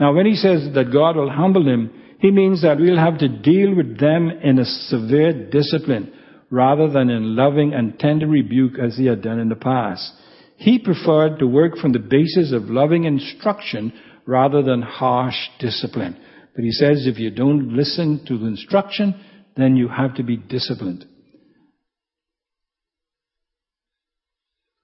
[0.00, 3.28] Now when he says that God will humble him, he means that we'll have to
[3.28, 6.12] deal with them in a severe discipline
[6.50, 10.12] rather than in loving and tender rebuke as he had done in the past.
[10.56, 13.92] He preferred to work from the basis of loving instruction
[14.26, 16.16] rather than harsh discipline.
[16.54, 19.14] But he says if you don't listen to the instruction,
[19.56, 21.06] then you have to be disciplined.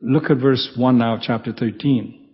[0.06, 2.28] Look at verse 1 now, chapter 13.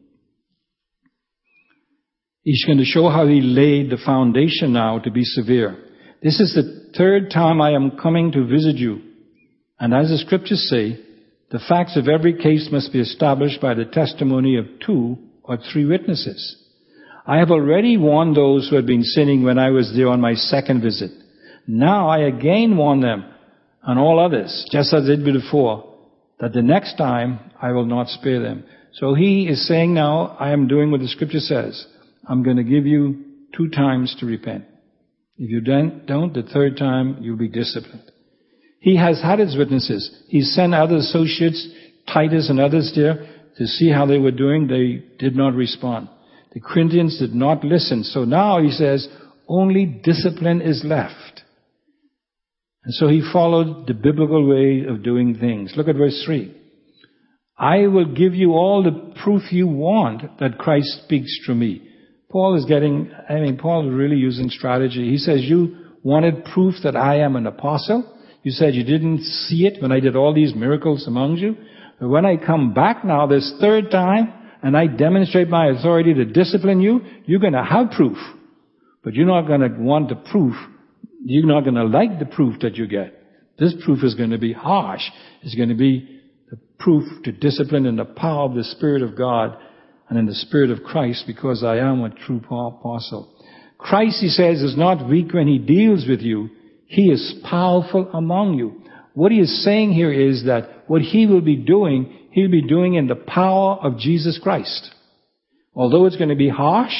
[2.42, 5.78] He's going to show how he laid the foundation now to be severe.
[6.20, 9.00] This is the third time I am coming to visit you.
[9.78, 10.98] And as the scriptures say,
[11.52, 15.84] the facts of every case must be established by the testimony of two or three
[15.84, 16.56] witnesses.
[17.24, 20.34] I have already warned those who had been sinning when I was there on my
[20.34, 21.12] second visit.
[21.68, 23.24] Now I again warn them
[23.84, 25.89] and all others, just as I did before,
[26.40, 28.64] that the next time I will not spare them.
[28.94, 31.86] So he is saying now, I am doing what the scripture says.
[32.26, 33.24] I'm going to give you
[33.56, 34.64] two times to repent.
[35.36, 38.10] If you don't, the third time, you'll be disciplined.
[38.80, 40.10] He has had his witnesses.
[40.28, 41.68] He sent other associates,
[42.12, 43.26] Titus and others there,
[43.56, 44.66] to see how they were doing.
[44.66, 46.08] They did not respond.
[46.52, 48.04] The Corinthians did not listen.
[48.04, 49.06] So now he says,
[49.48, 51.39] only discipline is left.
[52.84, 55.74] And so he followed the biblical way of doing things.
[55.76, 56.56] Look at verse 3.
[57.58, 61.86] I will give you all the proof you want that Christ speaks through me.
[62.30, 65.10] Paul is getting, I mean, Paul is really using strategy.
[65.10, 68.16] He says, you wanted proof that I am an apostle.
[68.42, 71.56] You said you didn't see it when I did all these miracles among you.
[72.00, 76.24] But when I come back now this third time and I demonstrate my authority to
[76.24, 78.16] discipline you, you're going to have proof.
[79.04, 80.54] But you're not going to want the proof.
[81.22, 83.16] You're not going to like the proof that you get.
[83.58, 85.02] This proof is going to be harsh.
[85.42, 89.16] It's going to be the proof to discipline in the power of the Spirit of
[89.16, 89.56] God
[90.08, 93.34] and in the Spirit of Christ because I am a true apostle.
[93.76, 96.50] Christ, he says, is not weak when he deals with you.
[96.86, 98.82] He is powerful among you.
[99.14, 102.94] What he is saying here is that what he will be doing, he'll be doing
[102.94, 104.90] in the power of Jesus Christ.
[105.74, 106.94] Although it's going to be harsh,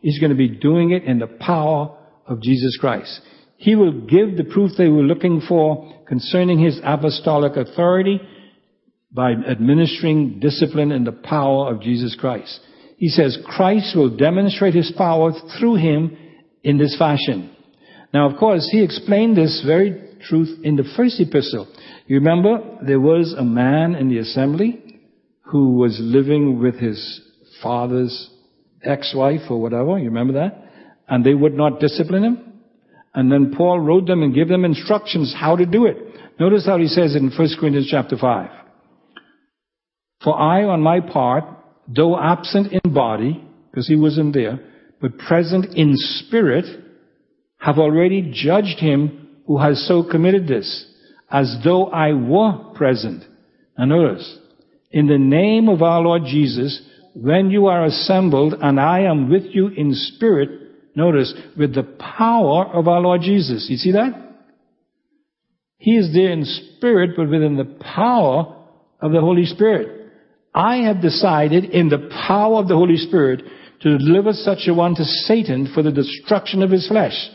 [0.00, 1.96] he's going to be doing it in the power
[2.26, 3.20] of Jesus Christ.
[3.64, 8.20] He will give the proof they were looking for concerning his apostolic authority
[9.10, 12.60] by administering discipline in the power of Jesus Christ.
[12.98, 16.14] He says Christ will demonstrate his power through him
[16.62, 17.56] in this fashion.
[18.12, 21.66] Now, of course, he explained this very truth in the first epistle.
[22.06, 25.00] You remember there was a man in the assembly
[25.40, 27.00] who was living with his
[27.62, 28.28] father's
[28.82, 29.98] ex-wife or whatever.
[29.98, 30.70] You remember that?
[31.08, 32.50] And they would not discipline him.
[33.14, 35.96] And then Paul wrote them and gave them instructions how to do it.
[36.40, 38.50] Notice how he says in 1 Corinthians chapter 5.
[40.24, 41.44] For I, on my part,
[41.86, 44.58] though absent in body, because he wasn't there,
[45.00, 46.64] but present in spirit,
[47.58, 50.86] have already judged him who has so committed this,
[51.30, 53.22] as though I were present.
[53.76, 54.38] And notice,
[54.90, 56.80] in the name of our Lord Jesus,
[57.14, 60.63] when you are assembled and I am with you in spirit,
[60.94, 63.66] notice, with the power of our Lord Jesus.
[63.68, 64.12] You see that?
[65.78, 68.64] He is there in spirit, but within the power
[69.00, 70.12] of the Holy Spirit.
[70.54, 73.42] I have decided in the power of the Holy Spirit
[73.80, 77.30] to deliver such a one to Satan for the destruction of his flesh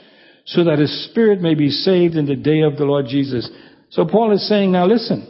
[0.45, 3.49] so that his spirit may be saved in the day of the Lord Jesus.
[3.91, 5.28] So Paul is saying, now listen,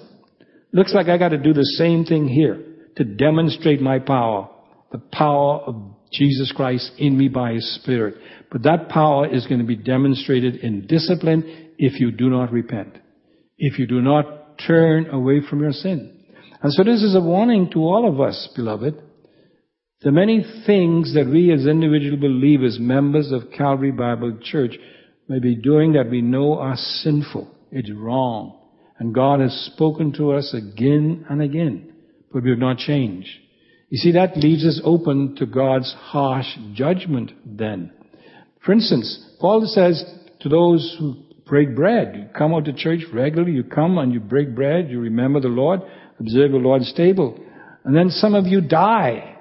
[0.71, 2.63] looks like I got to do the same thing here
[2.95, 4.49] to demonstrate my power,
[4.91, 8.15] the power of Jesus Christ in me by his spirit.
[8.51, 12.97] But that power is going to be demonstrated in discipline if you do not repent,
[13.57, 16.15] if you do not turn away from your sin.
[16.61, 19.01] And so this is a warning to all of us, beloved.
[20.01, 24.77] The many things that we as individual believers, members of Calvary Bible Church,
[25.27, 27.53] may be doing that we know are sinful.
[27.71, 28.59] It's wrong.
[28.97, 31.93] And God has spoken to us again and again,
[32.33, 33.29] but we have not changed.
[33.89, 37.91] You see, that leaves us open to God's harsh judgment then.
[38.63, 40.03] For instance, Paul says
[40.41, 41.15] to those who
[41.47, 44.99] break bread, you come out to church regularly, you come and you break bread, you
[44.99, 45.81] remember the Lord,
[46.19, 47.39] observe the Lord's table.
[47.83, 49.37] And then some of you die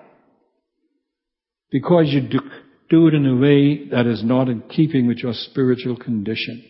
[1.71, 2.41] because you do,
[2.89, 6.65] do it in a way that is not in keeping with your spiritual condition.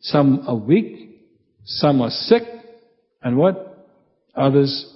[0.00, 1.24] Some are weak,
[1.64, 2.44] some are sick,
[3.20, 3.88] and what?
[4.36, 4.94] Others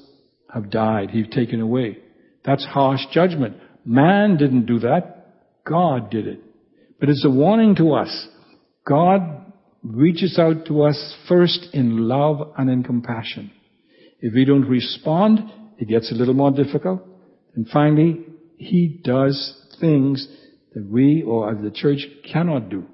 [0.54, 1.10] have died.
[1.10, 1.98] He's taken away.
[2.44, 3.56] That's harsh judgment.
[3.84, 5.26] Man didn't do that.
[5.66, 6.40] God did it.
[6.98, 8.28] But it's a warning to us.
[8.86, 13.50] God reaches out to us first in love and in compassion.
[14.20, 17.02] If we don't respond, it gets a little more difficult.
[17.54, 18.20] And finally,
[18.58, 20.28] He does things
[20.74, 22.86] that we or the church cannot do.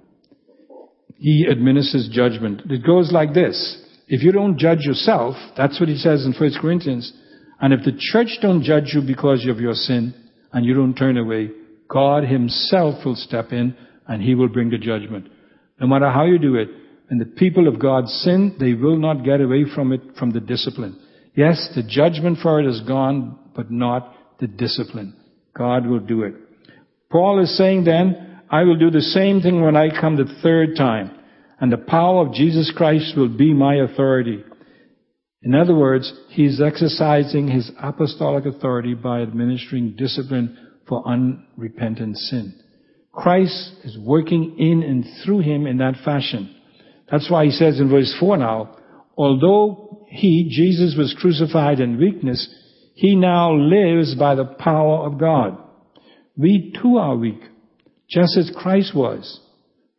[1.18, 2.62] He administers judgment.
[2.70, 3.82] It goes like this.
[4.08, 7.12] If you don't judge yourself, that's what he says in 1 Corinthians,
[7.60, 10.14] and if the church don't judge you because of your sin
[10.52, 11.50] and you don't turn away,
[11.88, 13.76] God himself will step in
[14.06, 15.28] and he will bring the judgment.
[15.80, 16.68] No matter how you do it,
[17.08, 20.40] and the people of God sin, they will not get away from it, from the
[20.40, 20.98] discipline.
[21.34, 25.14] Yes, the judgment for it is gone, but not the discipline.
[25.56, 26.34] God will do it.
[27.10, 30.76] Paul is saying then, I will do the same thing when I come the third
[30.76, 31.16] time,
[31.60, 34.44] and the power of Jesus Christ will be my authority.
[35.46, 42.52] In other words, he is exercising his apostolic authority by administering discipline for unrepentant sin.
[43.12, 46.52] Christ is working in and through him in that fashion.
[47.08, 48.76] That's why he says in verse 4 now,
[49.16, 52.52] although he, Jesus, was crucified in weakness,
[52.96, 55.56] he now lives by the power of God.
[56.36, 57.40] We too are weak,
[58.10, 59.40] just as Christ was.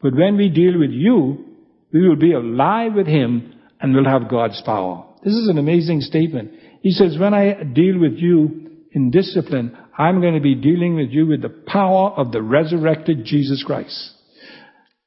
[0.02, 1.46] But when we deal with you,
[1.94, 5.06] we will be alive with Him and will have God's power.
[5.24, 6.52] This is an amazing statement.
[6.82, 8.68] He says, when I deal with you,
[8.98, 13.26] in discipline, I'm going to be dealing with you with the power of the resurrected
[13.26, 14.14] Jesus Christ.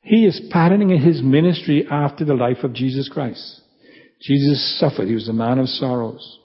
[0.02, 3.62] He is patterning his ministry after the life of Jesus Christ.
[4.22, 5.08] Jesus suffered.
[5.08, 6.38] He was a man of sorrows.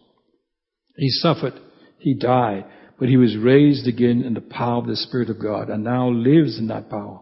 [0.97, 1.53] He suffered.
[1.99, 2.65] He died.
[2.99, 6.09] But he was raised again in the power of the Spirit of God and now
[6.09, 7.21] lives in that power.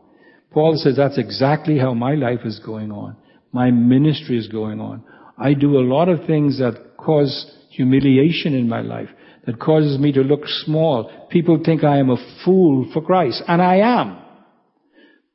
[0.51, 3.17] Paul says that's exactly how my life is going on.
[3.53, 5.03] My ministry is going on.
[5.37, 9.09] I do a lot of things that cause humiliation in my life,
[9.45, 11.27] that causes me to look small.
[11.29, 14.19] People think I am a fool for Christ, and I am.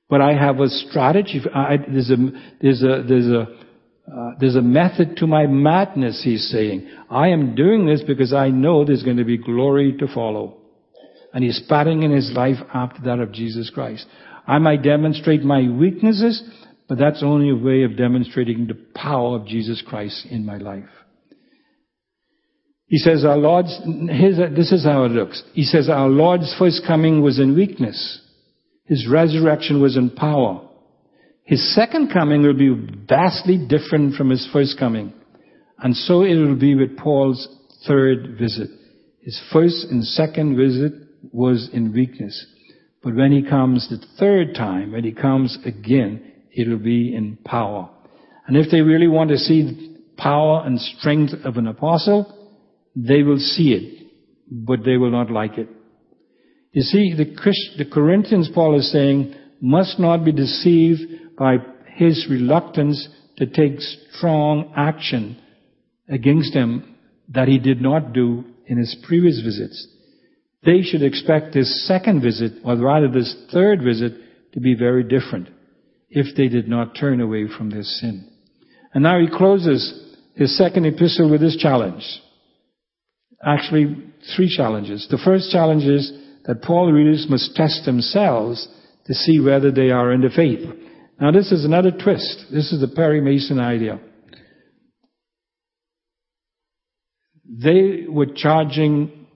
[0.09, 1.41] But I have a strategy.
[1.55, 2.17] I, there's a,
[2.61, 3.47] there's a, there's a,
[4.11, 6.89] uh, there's a method to my madness, he's saying.
[7.11, 10.57] I am doing this because I know there's going to be glory to follow.
[11.35, 14.07] And he's patting in his life after that of Jesus Christ.
[14.47, 16.43] I might demonstrate my weaknesses,
[16.89, 20.89] but that's only a way of demonstrating the power of Jesus Christ in my life.
[22.87, 23.79] He says our Lord's,
[24.11, 25.43] his, this is how it looks.
[25.53, 28.23] He says our Lord's first coming was in weakness.
[28.87, 30.67] His resurrection was in power.
[31.45, 32.75] His second coming will be
[33.07, 35.13] vastly different from his first coming.
[35.79, 37.47] And so it will be with Paul's
[37.87, 38.71] third visit.
[39.21, 40.93] His first and second visit
[41.31, 42.47] was in weakness.
[43.03, 46.28] But when he comes the third time, when he comes again,
[46.59, 47.89] it'll be in power.
[48.47, 52.35] And if they really want to see power and strength of an apostle,
[52.97, 54.07] they will see it,
[54.51, 55.69] but they will not like it.
[56.73, 61.59] You see, the, Christ, the Corinthians, Paul is saying, must not be deceived by
[61.95, 63.81] his reluctance to take
[64.13, 65.41] strong action
[66.09, 66.97] against them
[67.29, 69.87] that he did not do in his previous visits.
[70.65, 74.13] They should expect this second visit, or rather this third visit,
[74.55, 75.49] to be very different
[76.09, 78.29] if they did not turn away from their sin.
[78.95, 82.03] And now he closes his second epistle with this challenge.
[83.45, 85.07] Actually, three challenges.
[85.11, 86.13] The first challenge is
[86.47, 88.67] that Paul readers must test themselves
[89.07, 90.67] to see whether they are in the faith.
[91.21, 92.47] Now this is another twist.
[92.53, 94.01] This is the Perry Mason idea.
[97.45, 99.27] They were charging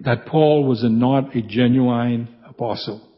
[0.00, 3.13] that Paul was not a genuine apostle.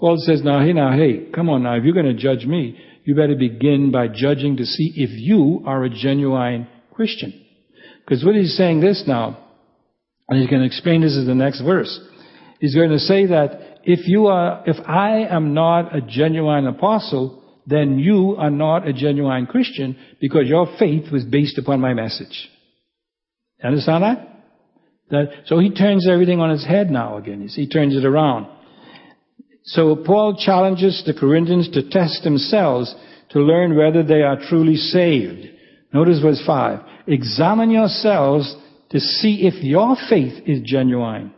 [0.00, 2.78] Paul says, now, hey, now, hey, come on now, if you're going to judge me,
[3.04, 7.44] you better begin by judging to see if you are a genuine Christian.
[8.00, 9.46] Because what he's saying this now,
[10.28, 12.00] and he's going to explain this in the next verse.
[12.60, 17.42] He's going to say that if you are, if I am not a genuine apostle,
[17.66, 22.48] then you are not a genuine Christian because your faith was based upon my message.
[23.62, 24.44] Understand that?
[25.10, 27.46] that so he turns everything on its head now again.
[27.48, 28.46] He turns it around.
[29.72, 32.92] So Paul challenges the Corinthians to test themselves
[33.30, 35.46] to learn whether they are truly saved.
[35.94, 36.80] Notice verse 5.
[37.06, 38.52] Examine yourselves
[38.90, 41.32] to see if your faith is genuine.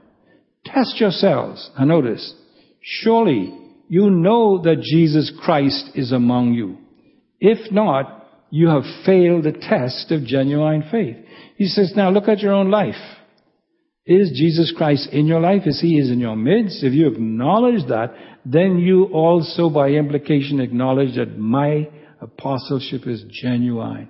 [0.64, 1.70] Test yourselves.
[1.76, 2.34] And notice,
[2.80, 3.54] surely
[3.88, 6.78] you know that Jesus Christ is among you.
[7.38, 11.16] If not, you have failed the test of genuine faith.
[11.56, 12.94] He says, now look at your own life.
[14.04, 15.62] Is Jesus Christ in your life?
[15.66, 16.82] Is He is in your midst?
[16.82, 21.88] If you acknowledge that, then you also by implication acknowledge that my
[22.20, 24.08] apostleship is genuine.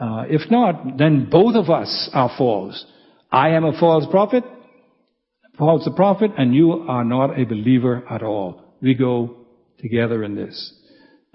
[0.00, 2.84] Uh, if not, then both of us are false.
[3.30, 4.42] I am a false prophet,
[5.56, 8.76] Paul's a prophet, and you are not a believer at all.
[8.80, 9.36] We go
[9.78, 10.74] together in this.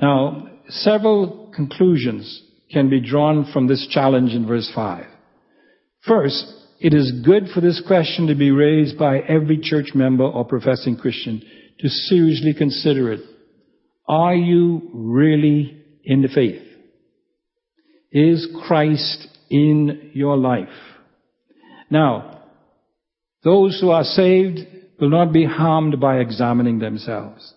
[0.01, 5.05] Now, several conclusions can be drawn from this challenge in verse 5.
[6.05, 6.45] First,
[6.79, 10.97] it is good for this question to be raised by every church member or professing
[10.97, 11.41] Christian
[11.79, 13.21] to seriously consider it.
[14.07, 16.61] Are you really in the faith?
[18.11, 20.69] Is Christ in your life?
[21.89, 22.43] Now,
[23.43, 24.59] those who are saved
[24.99, 27.53] will not be harmed by examining themselves.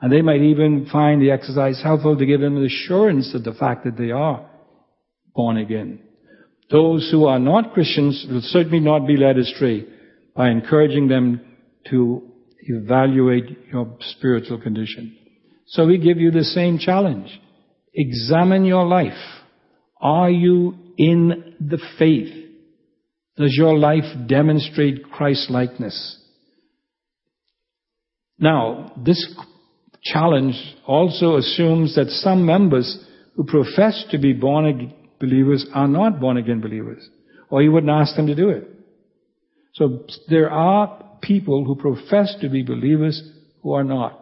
[0.00, 3.54] And they might even find the exercise helpful to give them an assurance of the
[3.54, 4.48] fact that they are
[5.34, 6.00] born again.
[6.70, 9.86] Those who are not Christians will certainly not be led astray
[10.34, 11.40] by encouraging them
[11.90, 12.22] to
[12.60, 15.16] evaluate your spiritual condition.
[15.66, 17.28] So we give you the same challenge.
[17.92, 19.12] Examine your life.
[20.00, 22.32] Are you in the faith?
[23.36, 26.18] Does your life demonstrate Christ likeness?
[28.38, 29.34] Now, this
[30.02, 30.54] challenge
[30.86, 33.04] also assumes that some members
[33.36, 37.08] who profess to be born again believers are not born again believers,
[37.50, 38.68] or he wouldn't ask them to do it.
[39.74, 43.22] So there are people who profess to be believers
[43.62, 44.20] who are not.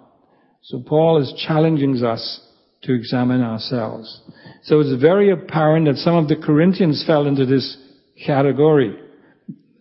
[0.62, 2.40] So Paul is challenging us
[2.84, 4.20] to examine ourselves.
[4.64, 7.76] So it's very apparent that some of the Corinthians fell into this
[8.26, 8.97] category.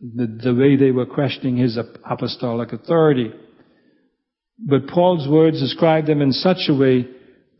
[0.01, 3.31] the, the way they were questioning his apostolic authority.
[4.59, 7.07] But Paul's words describe them in such a way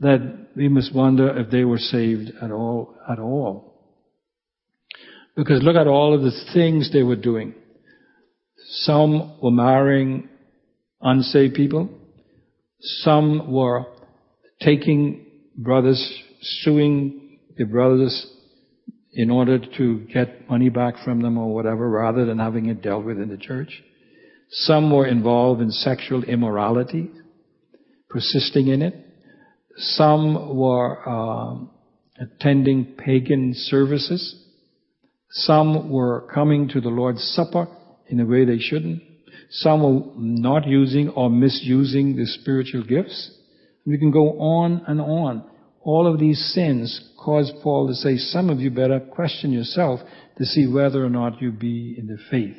[0.01, 3.71] that we must wonder if they were saved at all, at all.
[5.35, 7.53] Because look at all of the things they were doing.
[8.81, 10.27] Some were marrying
[11.01, 11.89] unsaved people.
[12.79, 13.85] Some were
[14.61, 15.25] taking
[15.55, 16.01] brothers,
[16.41, 18.27] suing their brothers
[19.13, 23.05] in order to get money back from them or whatever, rather than having it dealt
[23.05, 23.83] with in the church.
[24.49, 27.11] Some were involved in sexual immorality,
[28.09, 29.10] persisting in it.
[29.77, 31.55] Some were uh,
[32.19, 34.35] attending pagan services.
[35.29, 37.67] Some were coming to the Lord's Supper
[38.07, 39.01] in a way they shouldn't.
[39.49, 43.31] Some were not using or misusing the spiritual gifts.
[43.85, 45.43] We can go on and on.
[45.81, 49.99] All of these sins cause Paul to say, some of you better question yourself
[50.37, 52.57] to see whether or not you be in the faith.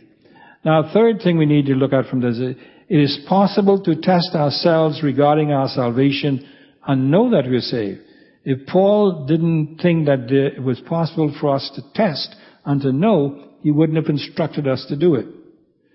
[0.65, 2.57] Now, third thing we need to look at from this, it
[2.89, 6.49] is possible to test ourselves regarding our salvation
[6.87, 8.01] and know that we're saved.
[8.45, 13.51] If Paul didn't think that it was possible for us to test and to know,
[13.63, 15.27] he wouldn't have instructed us to do it.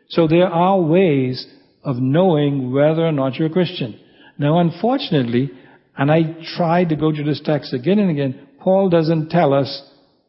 [0.10, 1.46] So there are ways
[1.84, 4.00] of knowing whether or not you're a Christian.
[4.38, 5.52] Now, unfortunately,
[5.98, 9.82] and I tried to go to this text again and again, Paul doesn't tell us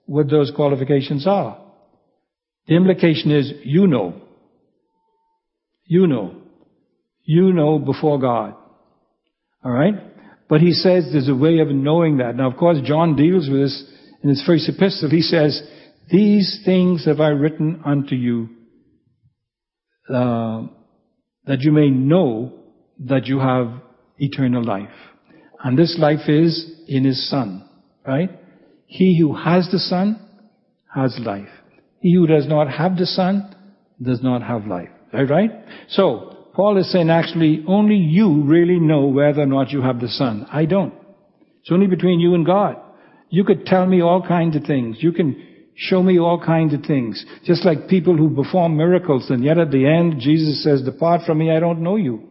[0.07, 1.61] what those qualifications are.
[2.67, 4.21] The implication is, you know.
[5.85, 6.37] You know.
[7.25, 8.55] You know before God.
[9.65, 9.95] Alright?
[10.49, 12.37] But he says there's a way of knowing that.
[12.37, 13.85] Now, of course, John deals with this
[14.23, 15.11] in his first epistle.
[15.11, 15.63] He says,
[16.11, 18.49] These things have I written unto you,
[20.09, 20.63] uh,
[21.45, 22.53] that you may know
[23.01, 23.71] that you have
[24.19, 24.89] eternal life.
[25.63, 27.69] And this life is in his Son,
[28.07, 28.31] right?
[28.87, 30.19] He who has the Son
[30.95, 31.49] has life.
[32.01, 33.55] He who does not have the Son
[34.01, 34.89] does not have life.
[35.13, 35.51] Right, right?
[35.89, 40.09] So, Paul is saying actually only you really know whether or not you have the
[40.09, 40.45] Son.
[40.51, 40.93] I don't.
[41.61, 42.75] It's only between you and God.
[43.31, 44.97] You could tell me all kinds of things.
[44.99, 45.41] You can
[45.77, 47.25] show me all kinds of things.
[47.45, 51.39] Just like people who perform miracles and yet at the end Jesus says, depart from
[51.39, 52.25] me, I don't know you.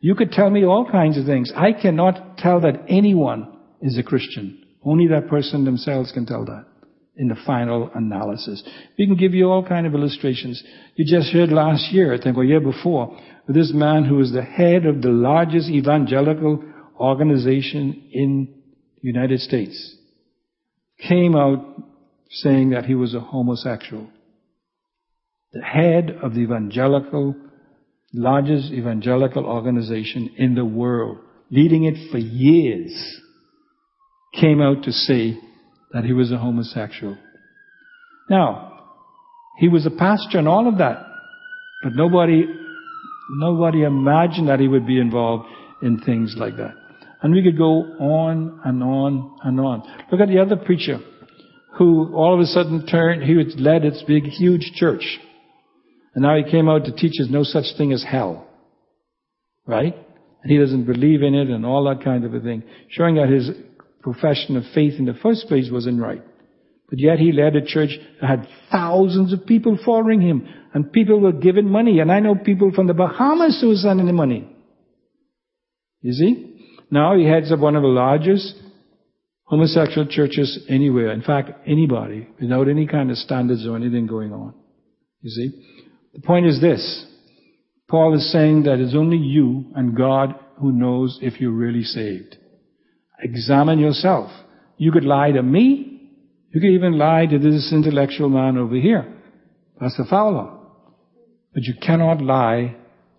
[0.00, 1.52] You could tell me all kinds of things.
[1.54, 4.64] I cannot tell that anyone is a Christian.
[4.82, 6.71] Only that person themselves can tell that
[7.16, 8.62] in the final analysis.
[8.98, 10.62] We can give you all kind of illustrations.
[10.96, 14.42] You just heard last year, I think, or year before, this man who was the
[14.42, 16.62] head of the largest evangelical
[16.98, 18.54] organization in
[19.02, 19.96] the United States,
[21.06, 21.64] came out
[22.30, 24.08] saying that he was a homosexual.
[25.52, 27.34] The head of the evangelical
[28.14, 31.18] largest evangelical organization in the world,
[31.50, 32.92] leading it for years,
[34.38, 35.38] came out to say
[35.92, 37.16] that he was a homosexual.
[38.30, 38.80] Now,
[39.58, 41.04] he was a pastor and all of that,
[41.82, 42.44] but nobody,
[43.38, 45.48] nobody imagined that he would be involved
[45.82, 46.74] in things like that.
[47.22, 49.82] And we could go on and on and on.
[50.10, 50.98] Look at the other preacher
[51.78, 55.18] who all of a sudden turned, he led its big, huge church.
[56.14, 58.46] And now he came out to teach us no such thing as hell.
[59.66, 59.94] Right?
[60.42, 62.62] And he doesn't believe in it and all that kind of a thing.
[62.90, 63.50] Showing that his
[64.02, 66.22] profession of faith in the first place wasn't right.
[66.90, 67.90] But yet he led a church
[68.20, 70.46] that had thousands of people following him.
[70.74, 72.00] And people were giving money.
[72.00, 74.48] And I know people from the Bahamas who were sending him money.
[76.02, 76.58] You see?
[76.90, 78.54] Now he heads up one of the largest
[79.44, 81.12] homosexual churches anywhere.
[81.12, 84.54] In fact, anybody, without any kind of standards or anything going on.
[85.22, 85.64] You see?
[86.14, 87.06] The point is this.
[87.88, 92.36] Paul is saying that it's only you and God who knows if you're really saved.
[93.22, 94.30] Examine yourself.
[94.76, 96.10] You could lie to me.
[96.50, 99.10] You could even lie to this intellectual man over here,
[99.80, 100.58] Pastor Fowler.
[101.54, 102.76] But you cannot lie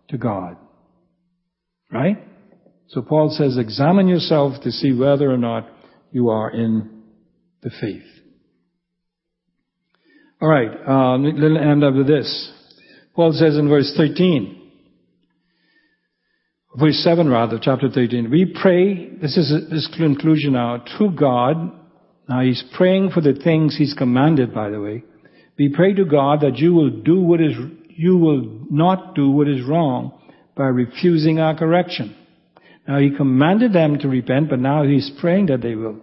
[0.09, 0.57] to God.
[1.91, 2.17] Right?
[2.89, 5.67] So Paul says, examine yourself to see whether or not
[6.11, 7.03] you are in
[7.61, 8.03] the faith.
[10.41, 12.51] All right, uh, let's end up with this.
[13.15, 14.62] Paul says in verse 13,
[16.79, 21.71] verse 7 rather, chapter 13, we pray, this is this conclusion now, to God,
[22.29, 25.03] now he's praying for the things he's commanded, by the way.
[25.57, 27.55] We pray to God that you will do what is,
[27.89, 30.19] you will not do what is wrong
[30.55, 32.15] by refusing our correction.
[32.87, 35.97] Now he commanded them to repent, but now he's praying that they will.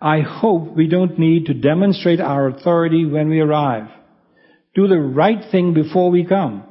[0.00, 3.88] I hope we don't need to demonstrate our authority when we arrive
[4.78, 6.62] do the right thing before we come,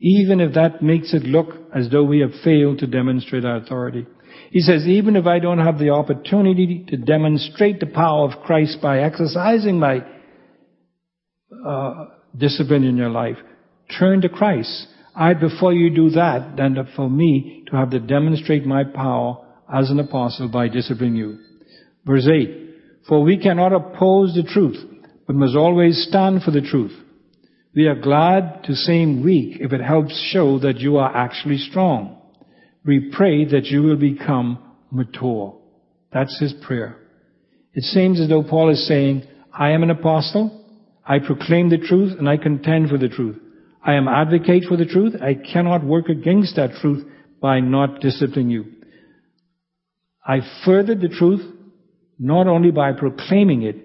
[0.00, 4.06] even if that makes it look as though we have failed to demonstrate our authority.
[4.50, 8.78] He says, even if I don't have the opportunity to demonstrate the power of Christ
[8.82, 10.04] by exercising my
[11.66, 13.36] uh, discipline in your life,
[13.98, 14.86] turn to Christ.
[15.14, 19.90] I'd before you do that than for me to have to demonstrate my power as
[19.90, 21.38] an apostle by disciplining you.
[22.06, 22.70] Verse 8.
[23.06, 24.78] For we cannot oppose the truth,
[25.26, 26.92] but must always stand for the truth.
[27.74, 32.20] We are glad to seem weak if it helps show that you are actually strong.
[32.84, 34.58] We pray that you will become
[34.90, 35.56] mature.
[36.12, 36.96] That's his prayer.
[37.72, 40.64] It seems as though Paul is saying, I am an apostle,
[41.06, 43.36] I proclaim the truth, and I contend for the truth.
[43.84, 45.14] I am advocate for the truth.
[45.22, 47.06] I cannot work against that truth
[47.40, 48.64] by not disciplining you.
[50.26, 51.42] I furthered the truth
[52.18, 53.76] not only by proclaiming it,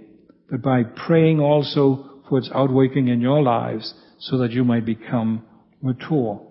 [0.49, 5.43] but by praying also for its outworking in your lives so that you might become
[5.81, 6.41] mature.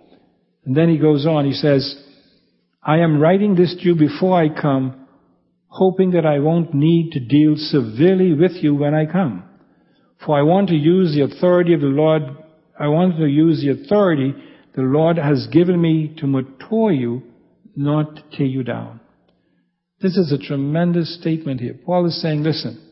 [0.64, 2.02] And then he goes on, he says,
[2.82, 5.06] I am writing this to you before I come,
[5.68, 9.44] hoping that I won't need to deal severely with you when I come.
[10.24, 12.22] For I want to use the authority of the Lord,
[12.78, 14.34] I want to use the authority
[14.74, 17.22] the Lord has given me to mature you,
[17.76, 19.00] not to tear you down.
[20.00, 21.78] This is a tremendous statement here.
[21.84, 22.83] Paul is saying, listen,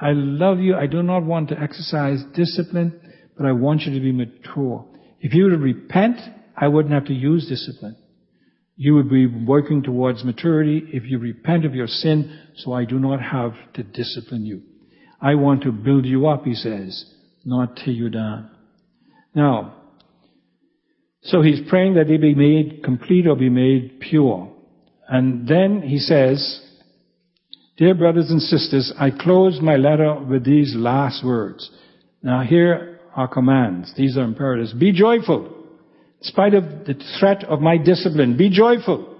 [0.00, 0.76] I love you.
[0.76, 3.00] I do not want to exercise discipline,
[3.36, 4.84] but I want you to be mature.
[5.20, 6.18] If you to repent,
[6.56, 7.96] I wouldn't have to use discipline.
[8.76, 12.98] You would be working towards maturity if you repent of your sin, so I do
[12.98, 14.62] not have to discipline you.
[15.20, 17.06] I want to build you up, he says,
[17.44, 18.50] not tear you down.
[19.34, 19.76] Now,
[21.22, 24.52] so he's praying that they be made complete or be made pure.
[25.08, 26.60] And then he says,
[27.76, 31.70] Dear brothers and sisters, I close my letter with these last words.
[32.22, 33.92] Now here are commands.
[33.96, 34.72] These are imperatives.
[34.72, 35.46] Be joyful.
[35.46, 39.14] In spite of the threat of my discipline, be joyful.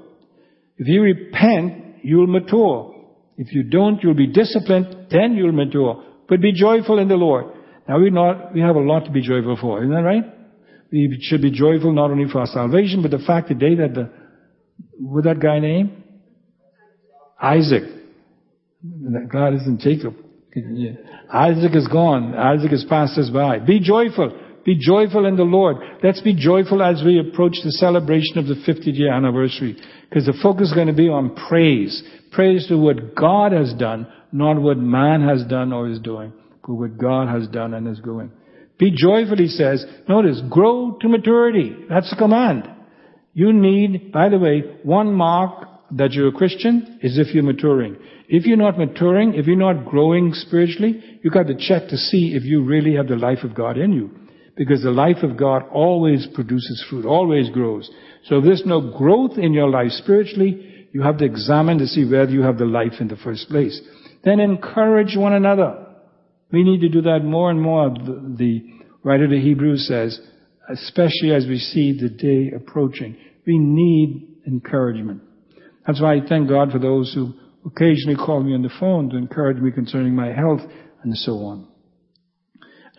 [0.79, 2.95] If you repent, you'll mature.
[3.37, 6.03] If you don't, you'll be disciplined, then you'll mature.
[6.27, 7.53] But be joyful in the Lord.
[7.87, 10.25] Now we not, we have a lot to be joyful for, isn't that right?
[10.91, 14.11] We should be joyful not only for our salvation, but the fact today that the
[14.99, 16.05] what that guy name?
[17.41, 17.96] Isaac.
[19.33, 20.15] God isn't Jacob.
[21.33, 22.35] Isaac is gone.
[22.35, 23.59] Isaac has passed us by.
[23.59, 24.43] Be joyful.
[24.65, 25.77] Be joyful in the Lord.
[26.03, 29.77] Let's be joyful as we approach the celebration of the 50th year anniversary.
[30.09, 32.03] Because the focus is going to be on praise.
[32.33, 36.33] Praise to what God has done, not what man has done or is doing,
[36.67, 38.31] but what God has done and is doing.
[38.79, 39.85] Be joyful, he says.
[40.09, 41.75] Notice, grow to maturity.
[41.89, 42.69] That's the command.
[43.35, 47.97] You need, by the way, one mark that you're a Christian is if you're maturing.
[48.29, 52.35] If you're not maturing, if you're not growing spiritually, you've got to check to see
[52.35, 54.11] if you really have the life of God in you.
[54.57, 57.91] Because the life of God always produces fruit, always grows.
[58.25, 62.05] So if there's no growth in your life spiritually, you have to examine to see
[62.05, 63.81] whether you have the life in the first place.
[64.25, 65.87] Then encourage one another.
[66.51, 67.91] We need to do that more and more.
[67.91, 68.65] The, the
[69.05, 70.19] writer of the Hebrews says,
[70.69, 73.17] especially as we see the day approaching.
[73.47, 75.23] We need encouragement.
[75.87, 77.35] That's why I thank God for those who
[77.65, 80.61] occasionally call me on the phone to encourage me concerning my health
[81.03, 81.69] and so on.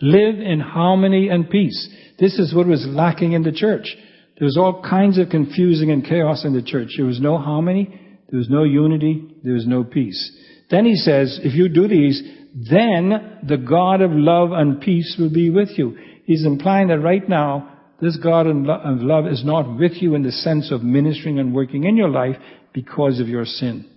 [0.00, 1.88] Live in harmony and peace.
[2.18, 3.96] This is what was lacking in the church.
[4.38, 6.90] There was all kinds of confusing and chaos in the church.
[6.96, 10.36] There was no harmony, there was no unity, there was no peace.
[10.70, 12.22] Then he says, if you do these,
[12.70, 15.96] then the God of love and peace will be with you.
[16.24, 20.30] He's implying that right now, this God of love is not with you in the
[20.30, 22.36] sense of ministering and working in your life
[22.72, 23.88] because of your sin.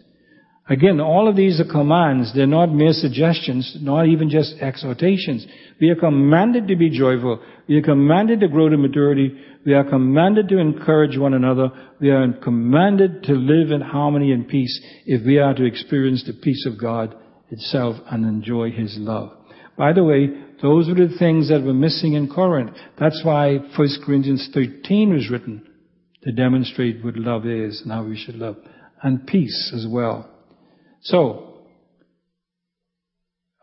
[0.69, 2.34] Again, all of these are commands.
[2.34, 5.45] They're not mere suggestions, not even just exhortations.
[5.82, 7.41] We are commanded to be joyful.
[7.67, 9.36] We are commanded to grow to maturity.
[9.65, 11.72] We are commanded to encourage one another.
[11.99, 16.39] We are commanded to live in harmony and peace if we are to experience the
[16.41, 17.15] peace of God
[17.49, 19.32] itself and enjoy His love.
[19.78, 20.30] By the way,
[20.61, 22.78] those were the things that were missing in Corinth.
[22.99, 25.67] That's why 1 Corinthians 13 was written
[26.24, 28.57] to demonstrate what love is and how we should love.
[29.03, 30.30] And peace as well.
[31.01, 31.57] So,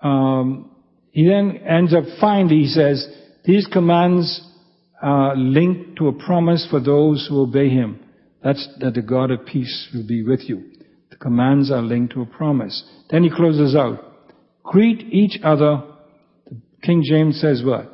[0.02, 0.70] um,
[1.12, 3.06] he then ends up finally, he says,
[3.44, 4.44] these commands
[5.00, 8.00] are linked to a promise for those who obey him.
[8.42, 10.64] That's that the God of peace will be with you.
[11.11, 12.84] The commands are linked to a promise.
[13.11, 14.04] Then he closes out.
[14.64, 15.82] Greet each other
[16.82, 17.92] King James says what?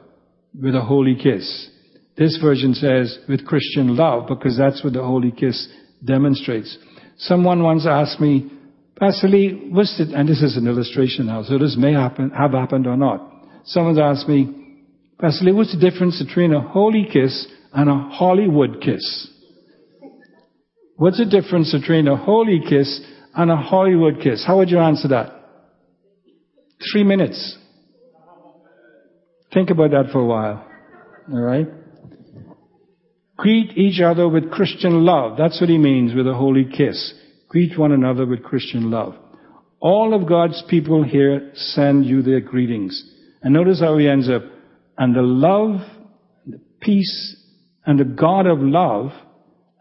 [0.60, 1.70] With a holy kiss.
[2.16, 5.68] This version says with Christian love because that's what the holy kiss
[6.04, 6.76] demonstrates.
[7.18, 8.50] Someone once asked me,
[8.98, 12.52] Pastor Lee, what's it, and this is an illustration now, so this may happen, have
[12.52, 13.32] happened or not.
[13.64, 14.82] Someone's asked me,
[15.20, 19.30] Pastor Lee, what's the difference between a holy kiss and a Hollywood kiss?
[20.96, 23.00] What's the difference between a holy kiss
[23.34, 24.44] and a Hollywood kiss?
[24.46, 25.32] How would you answer that?
[26.92, 27.58] Three minutes.
[29.52, 30.68] Think about that for a while.
[31.32, 31.68] Alright?
[33.36, 35.36] Greet each other with Christian love.
[35.36, 37.14] That's what he means with a holy kiss.
[37.48, 39.14] Greet one another with Christian love.
[39.80, 43.10] All of God's people here send you their greetings.
[43.42, 44.42] And notice how he ends up.
[44.96, 45.80] And the love,
[46.46, 47.36] the peace,
[47.84, 49.10] and the God of love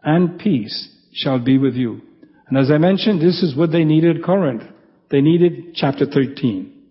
[0.02, 2.02] and peace shall be with you.
[2.48, 4.62] And as I mentioned, this is what they needed at Corinth.
[5.10, 6.82] They needed chapter 13.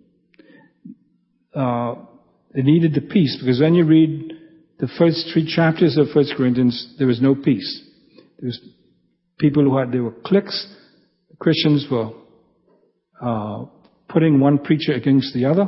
[1.54, 1.96] Uh,
[2.54, 4.33] they needed the peace because when you read
[4.84, 7.82] the first three chapters of First Corinthians, there was no peace.
[8.38, 8.60] There was
[9.40, 10.68] people who had, there were cliques.
[11.40, 12.12] Christians were
[13.22, 13.64] uh,
[14.10, 15.68] putting one preacher against the other.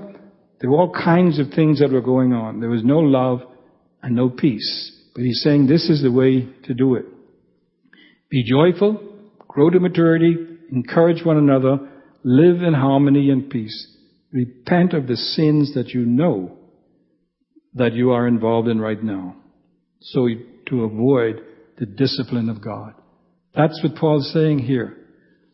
[0.60, 2.60] There were all kinds of things that were going on.
[2.60, 3.40] There was no love
[4.04, 4.92] and no peace.
[5.16, 7.06] But he's saying this is the way to do it.
[8.30, 9.02] Be joyful,
[9.48, 10.36] grow to maturity,
[10.74, 11.78] encourage one another,
[12.26, 13.96] live in harmony and peace.
[14.34, 16.58] Repent of the sins that you know
[17.76, 19.36] that you are involved in right now.
[20.02, 20.28] So
[20.68, 21.42] to avoid
[21.78, 22.94] the discipline of God.
[23.54, 24.98] That's what Paul's saying here.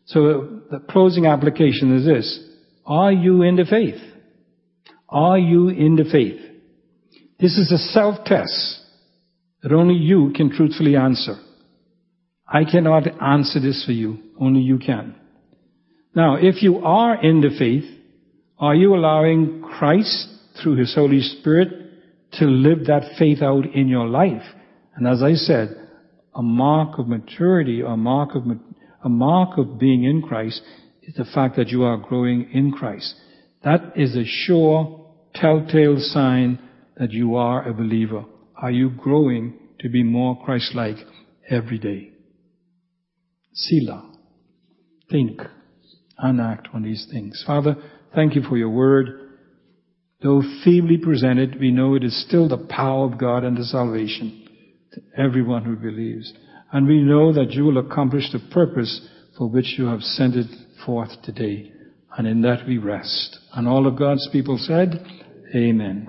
[0.06, 2.48] So the closing application is this.
[2.86, 4.00] Are you in the faith?
[5.08, 6.40] Are you in the faith?
[7.38, 8.80] This is a self-test
[9.62, 11.36] that only you can truthfully answer.
[12.46, 14.18] I cannot answer this for you.
[14.38, 15.14] Only you can.
[16.14, 17.84] Now, if you are in the faith,
[18.58, 20.28] are you allowing Christ
[20.62, 21.81] through His Holy Spirit
[22.34, 24.42] to live that faith out in your life?
[24.94, 25.76] And as I said,
[26.34, 28.44] a mark of maturity, a mark of,
[29.04, 30.62] a mark of being in Christ
[31.02, 33.14] is the fact that you are growing in Christ.
[33.64, 36.58] That is a sure telltale sign
[36.96, 38.24] that you are a believer.
[38.56, 40.96] Are you growing to be more Christ-like
[41.50, 42.12] every day?
[43.52, 44.10] Selah.
[45.10, 45.40] Think
[46.18, 47.42] and act on these things.
[47.46, 47.76] Father,
[48.14, 49.21] thank you for your word.
[50.22, 54.48] Though feebly presented, we know it is still the power of God and the salvation
[54.92, 56.32] to everyone who believes.
[56.72, 60.46] And we know that you will accomplish the purpose for which you have sent it
[60.86, 61.72] forth today.
[62.16, 63.38] And in that we rest.
[63.54, 65.04] And all of God's people said,
[65.54, 66.06] Amen.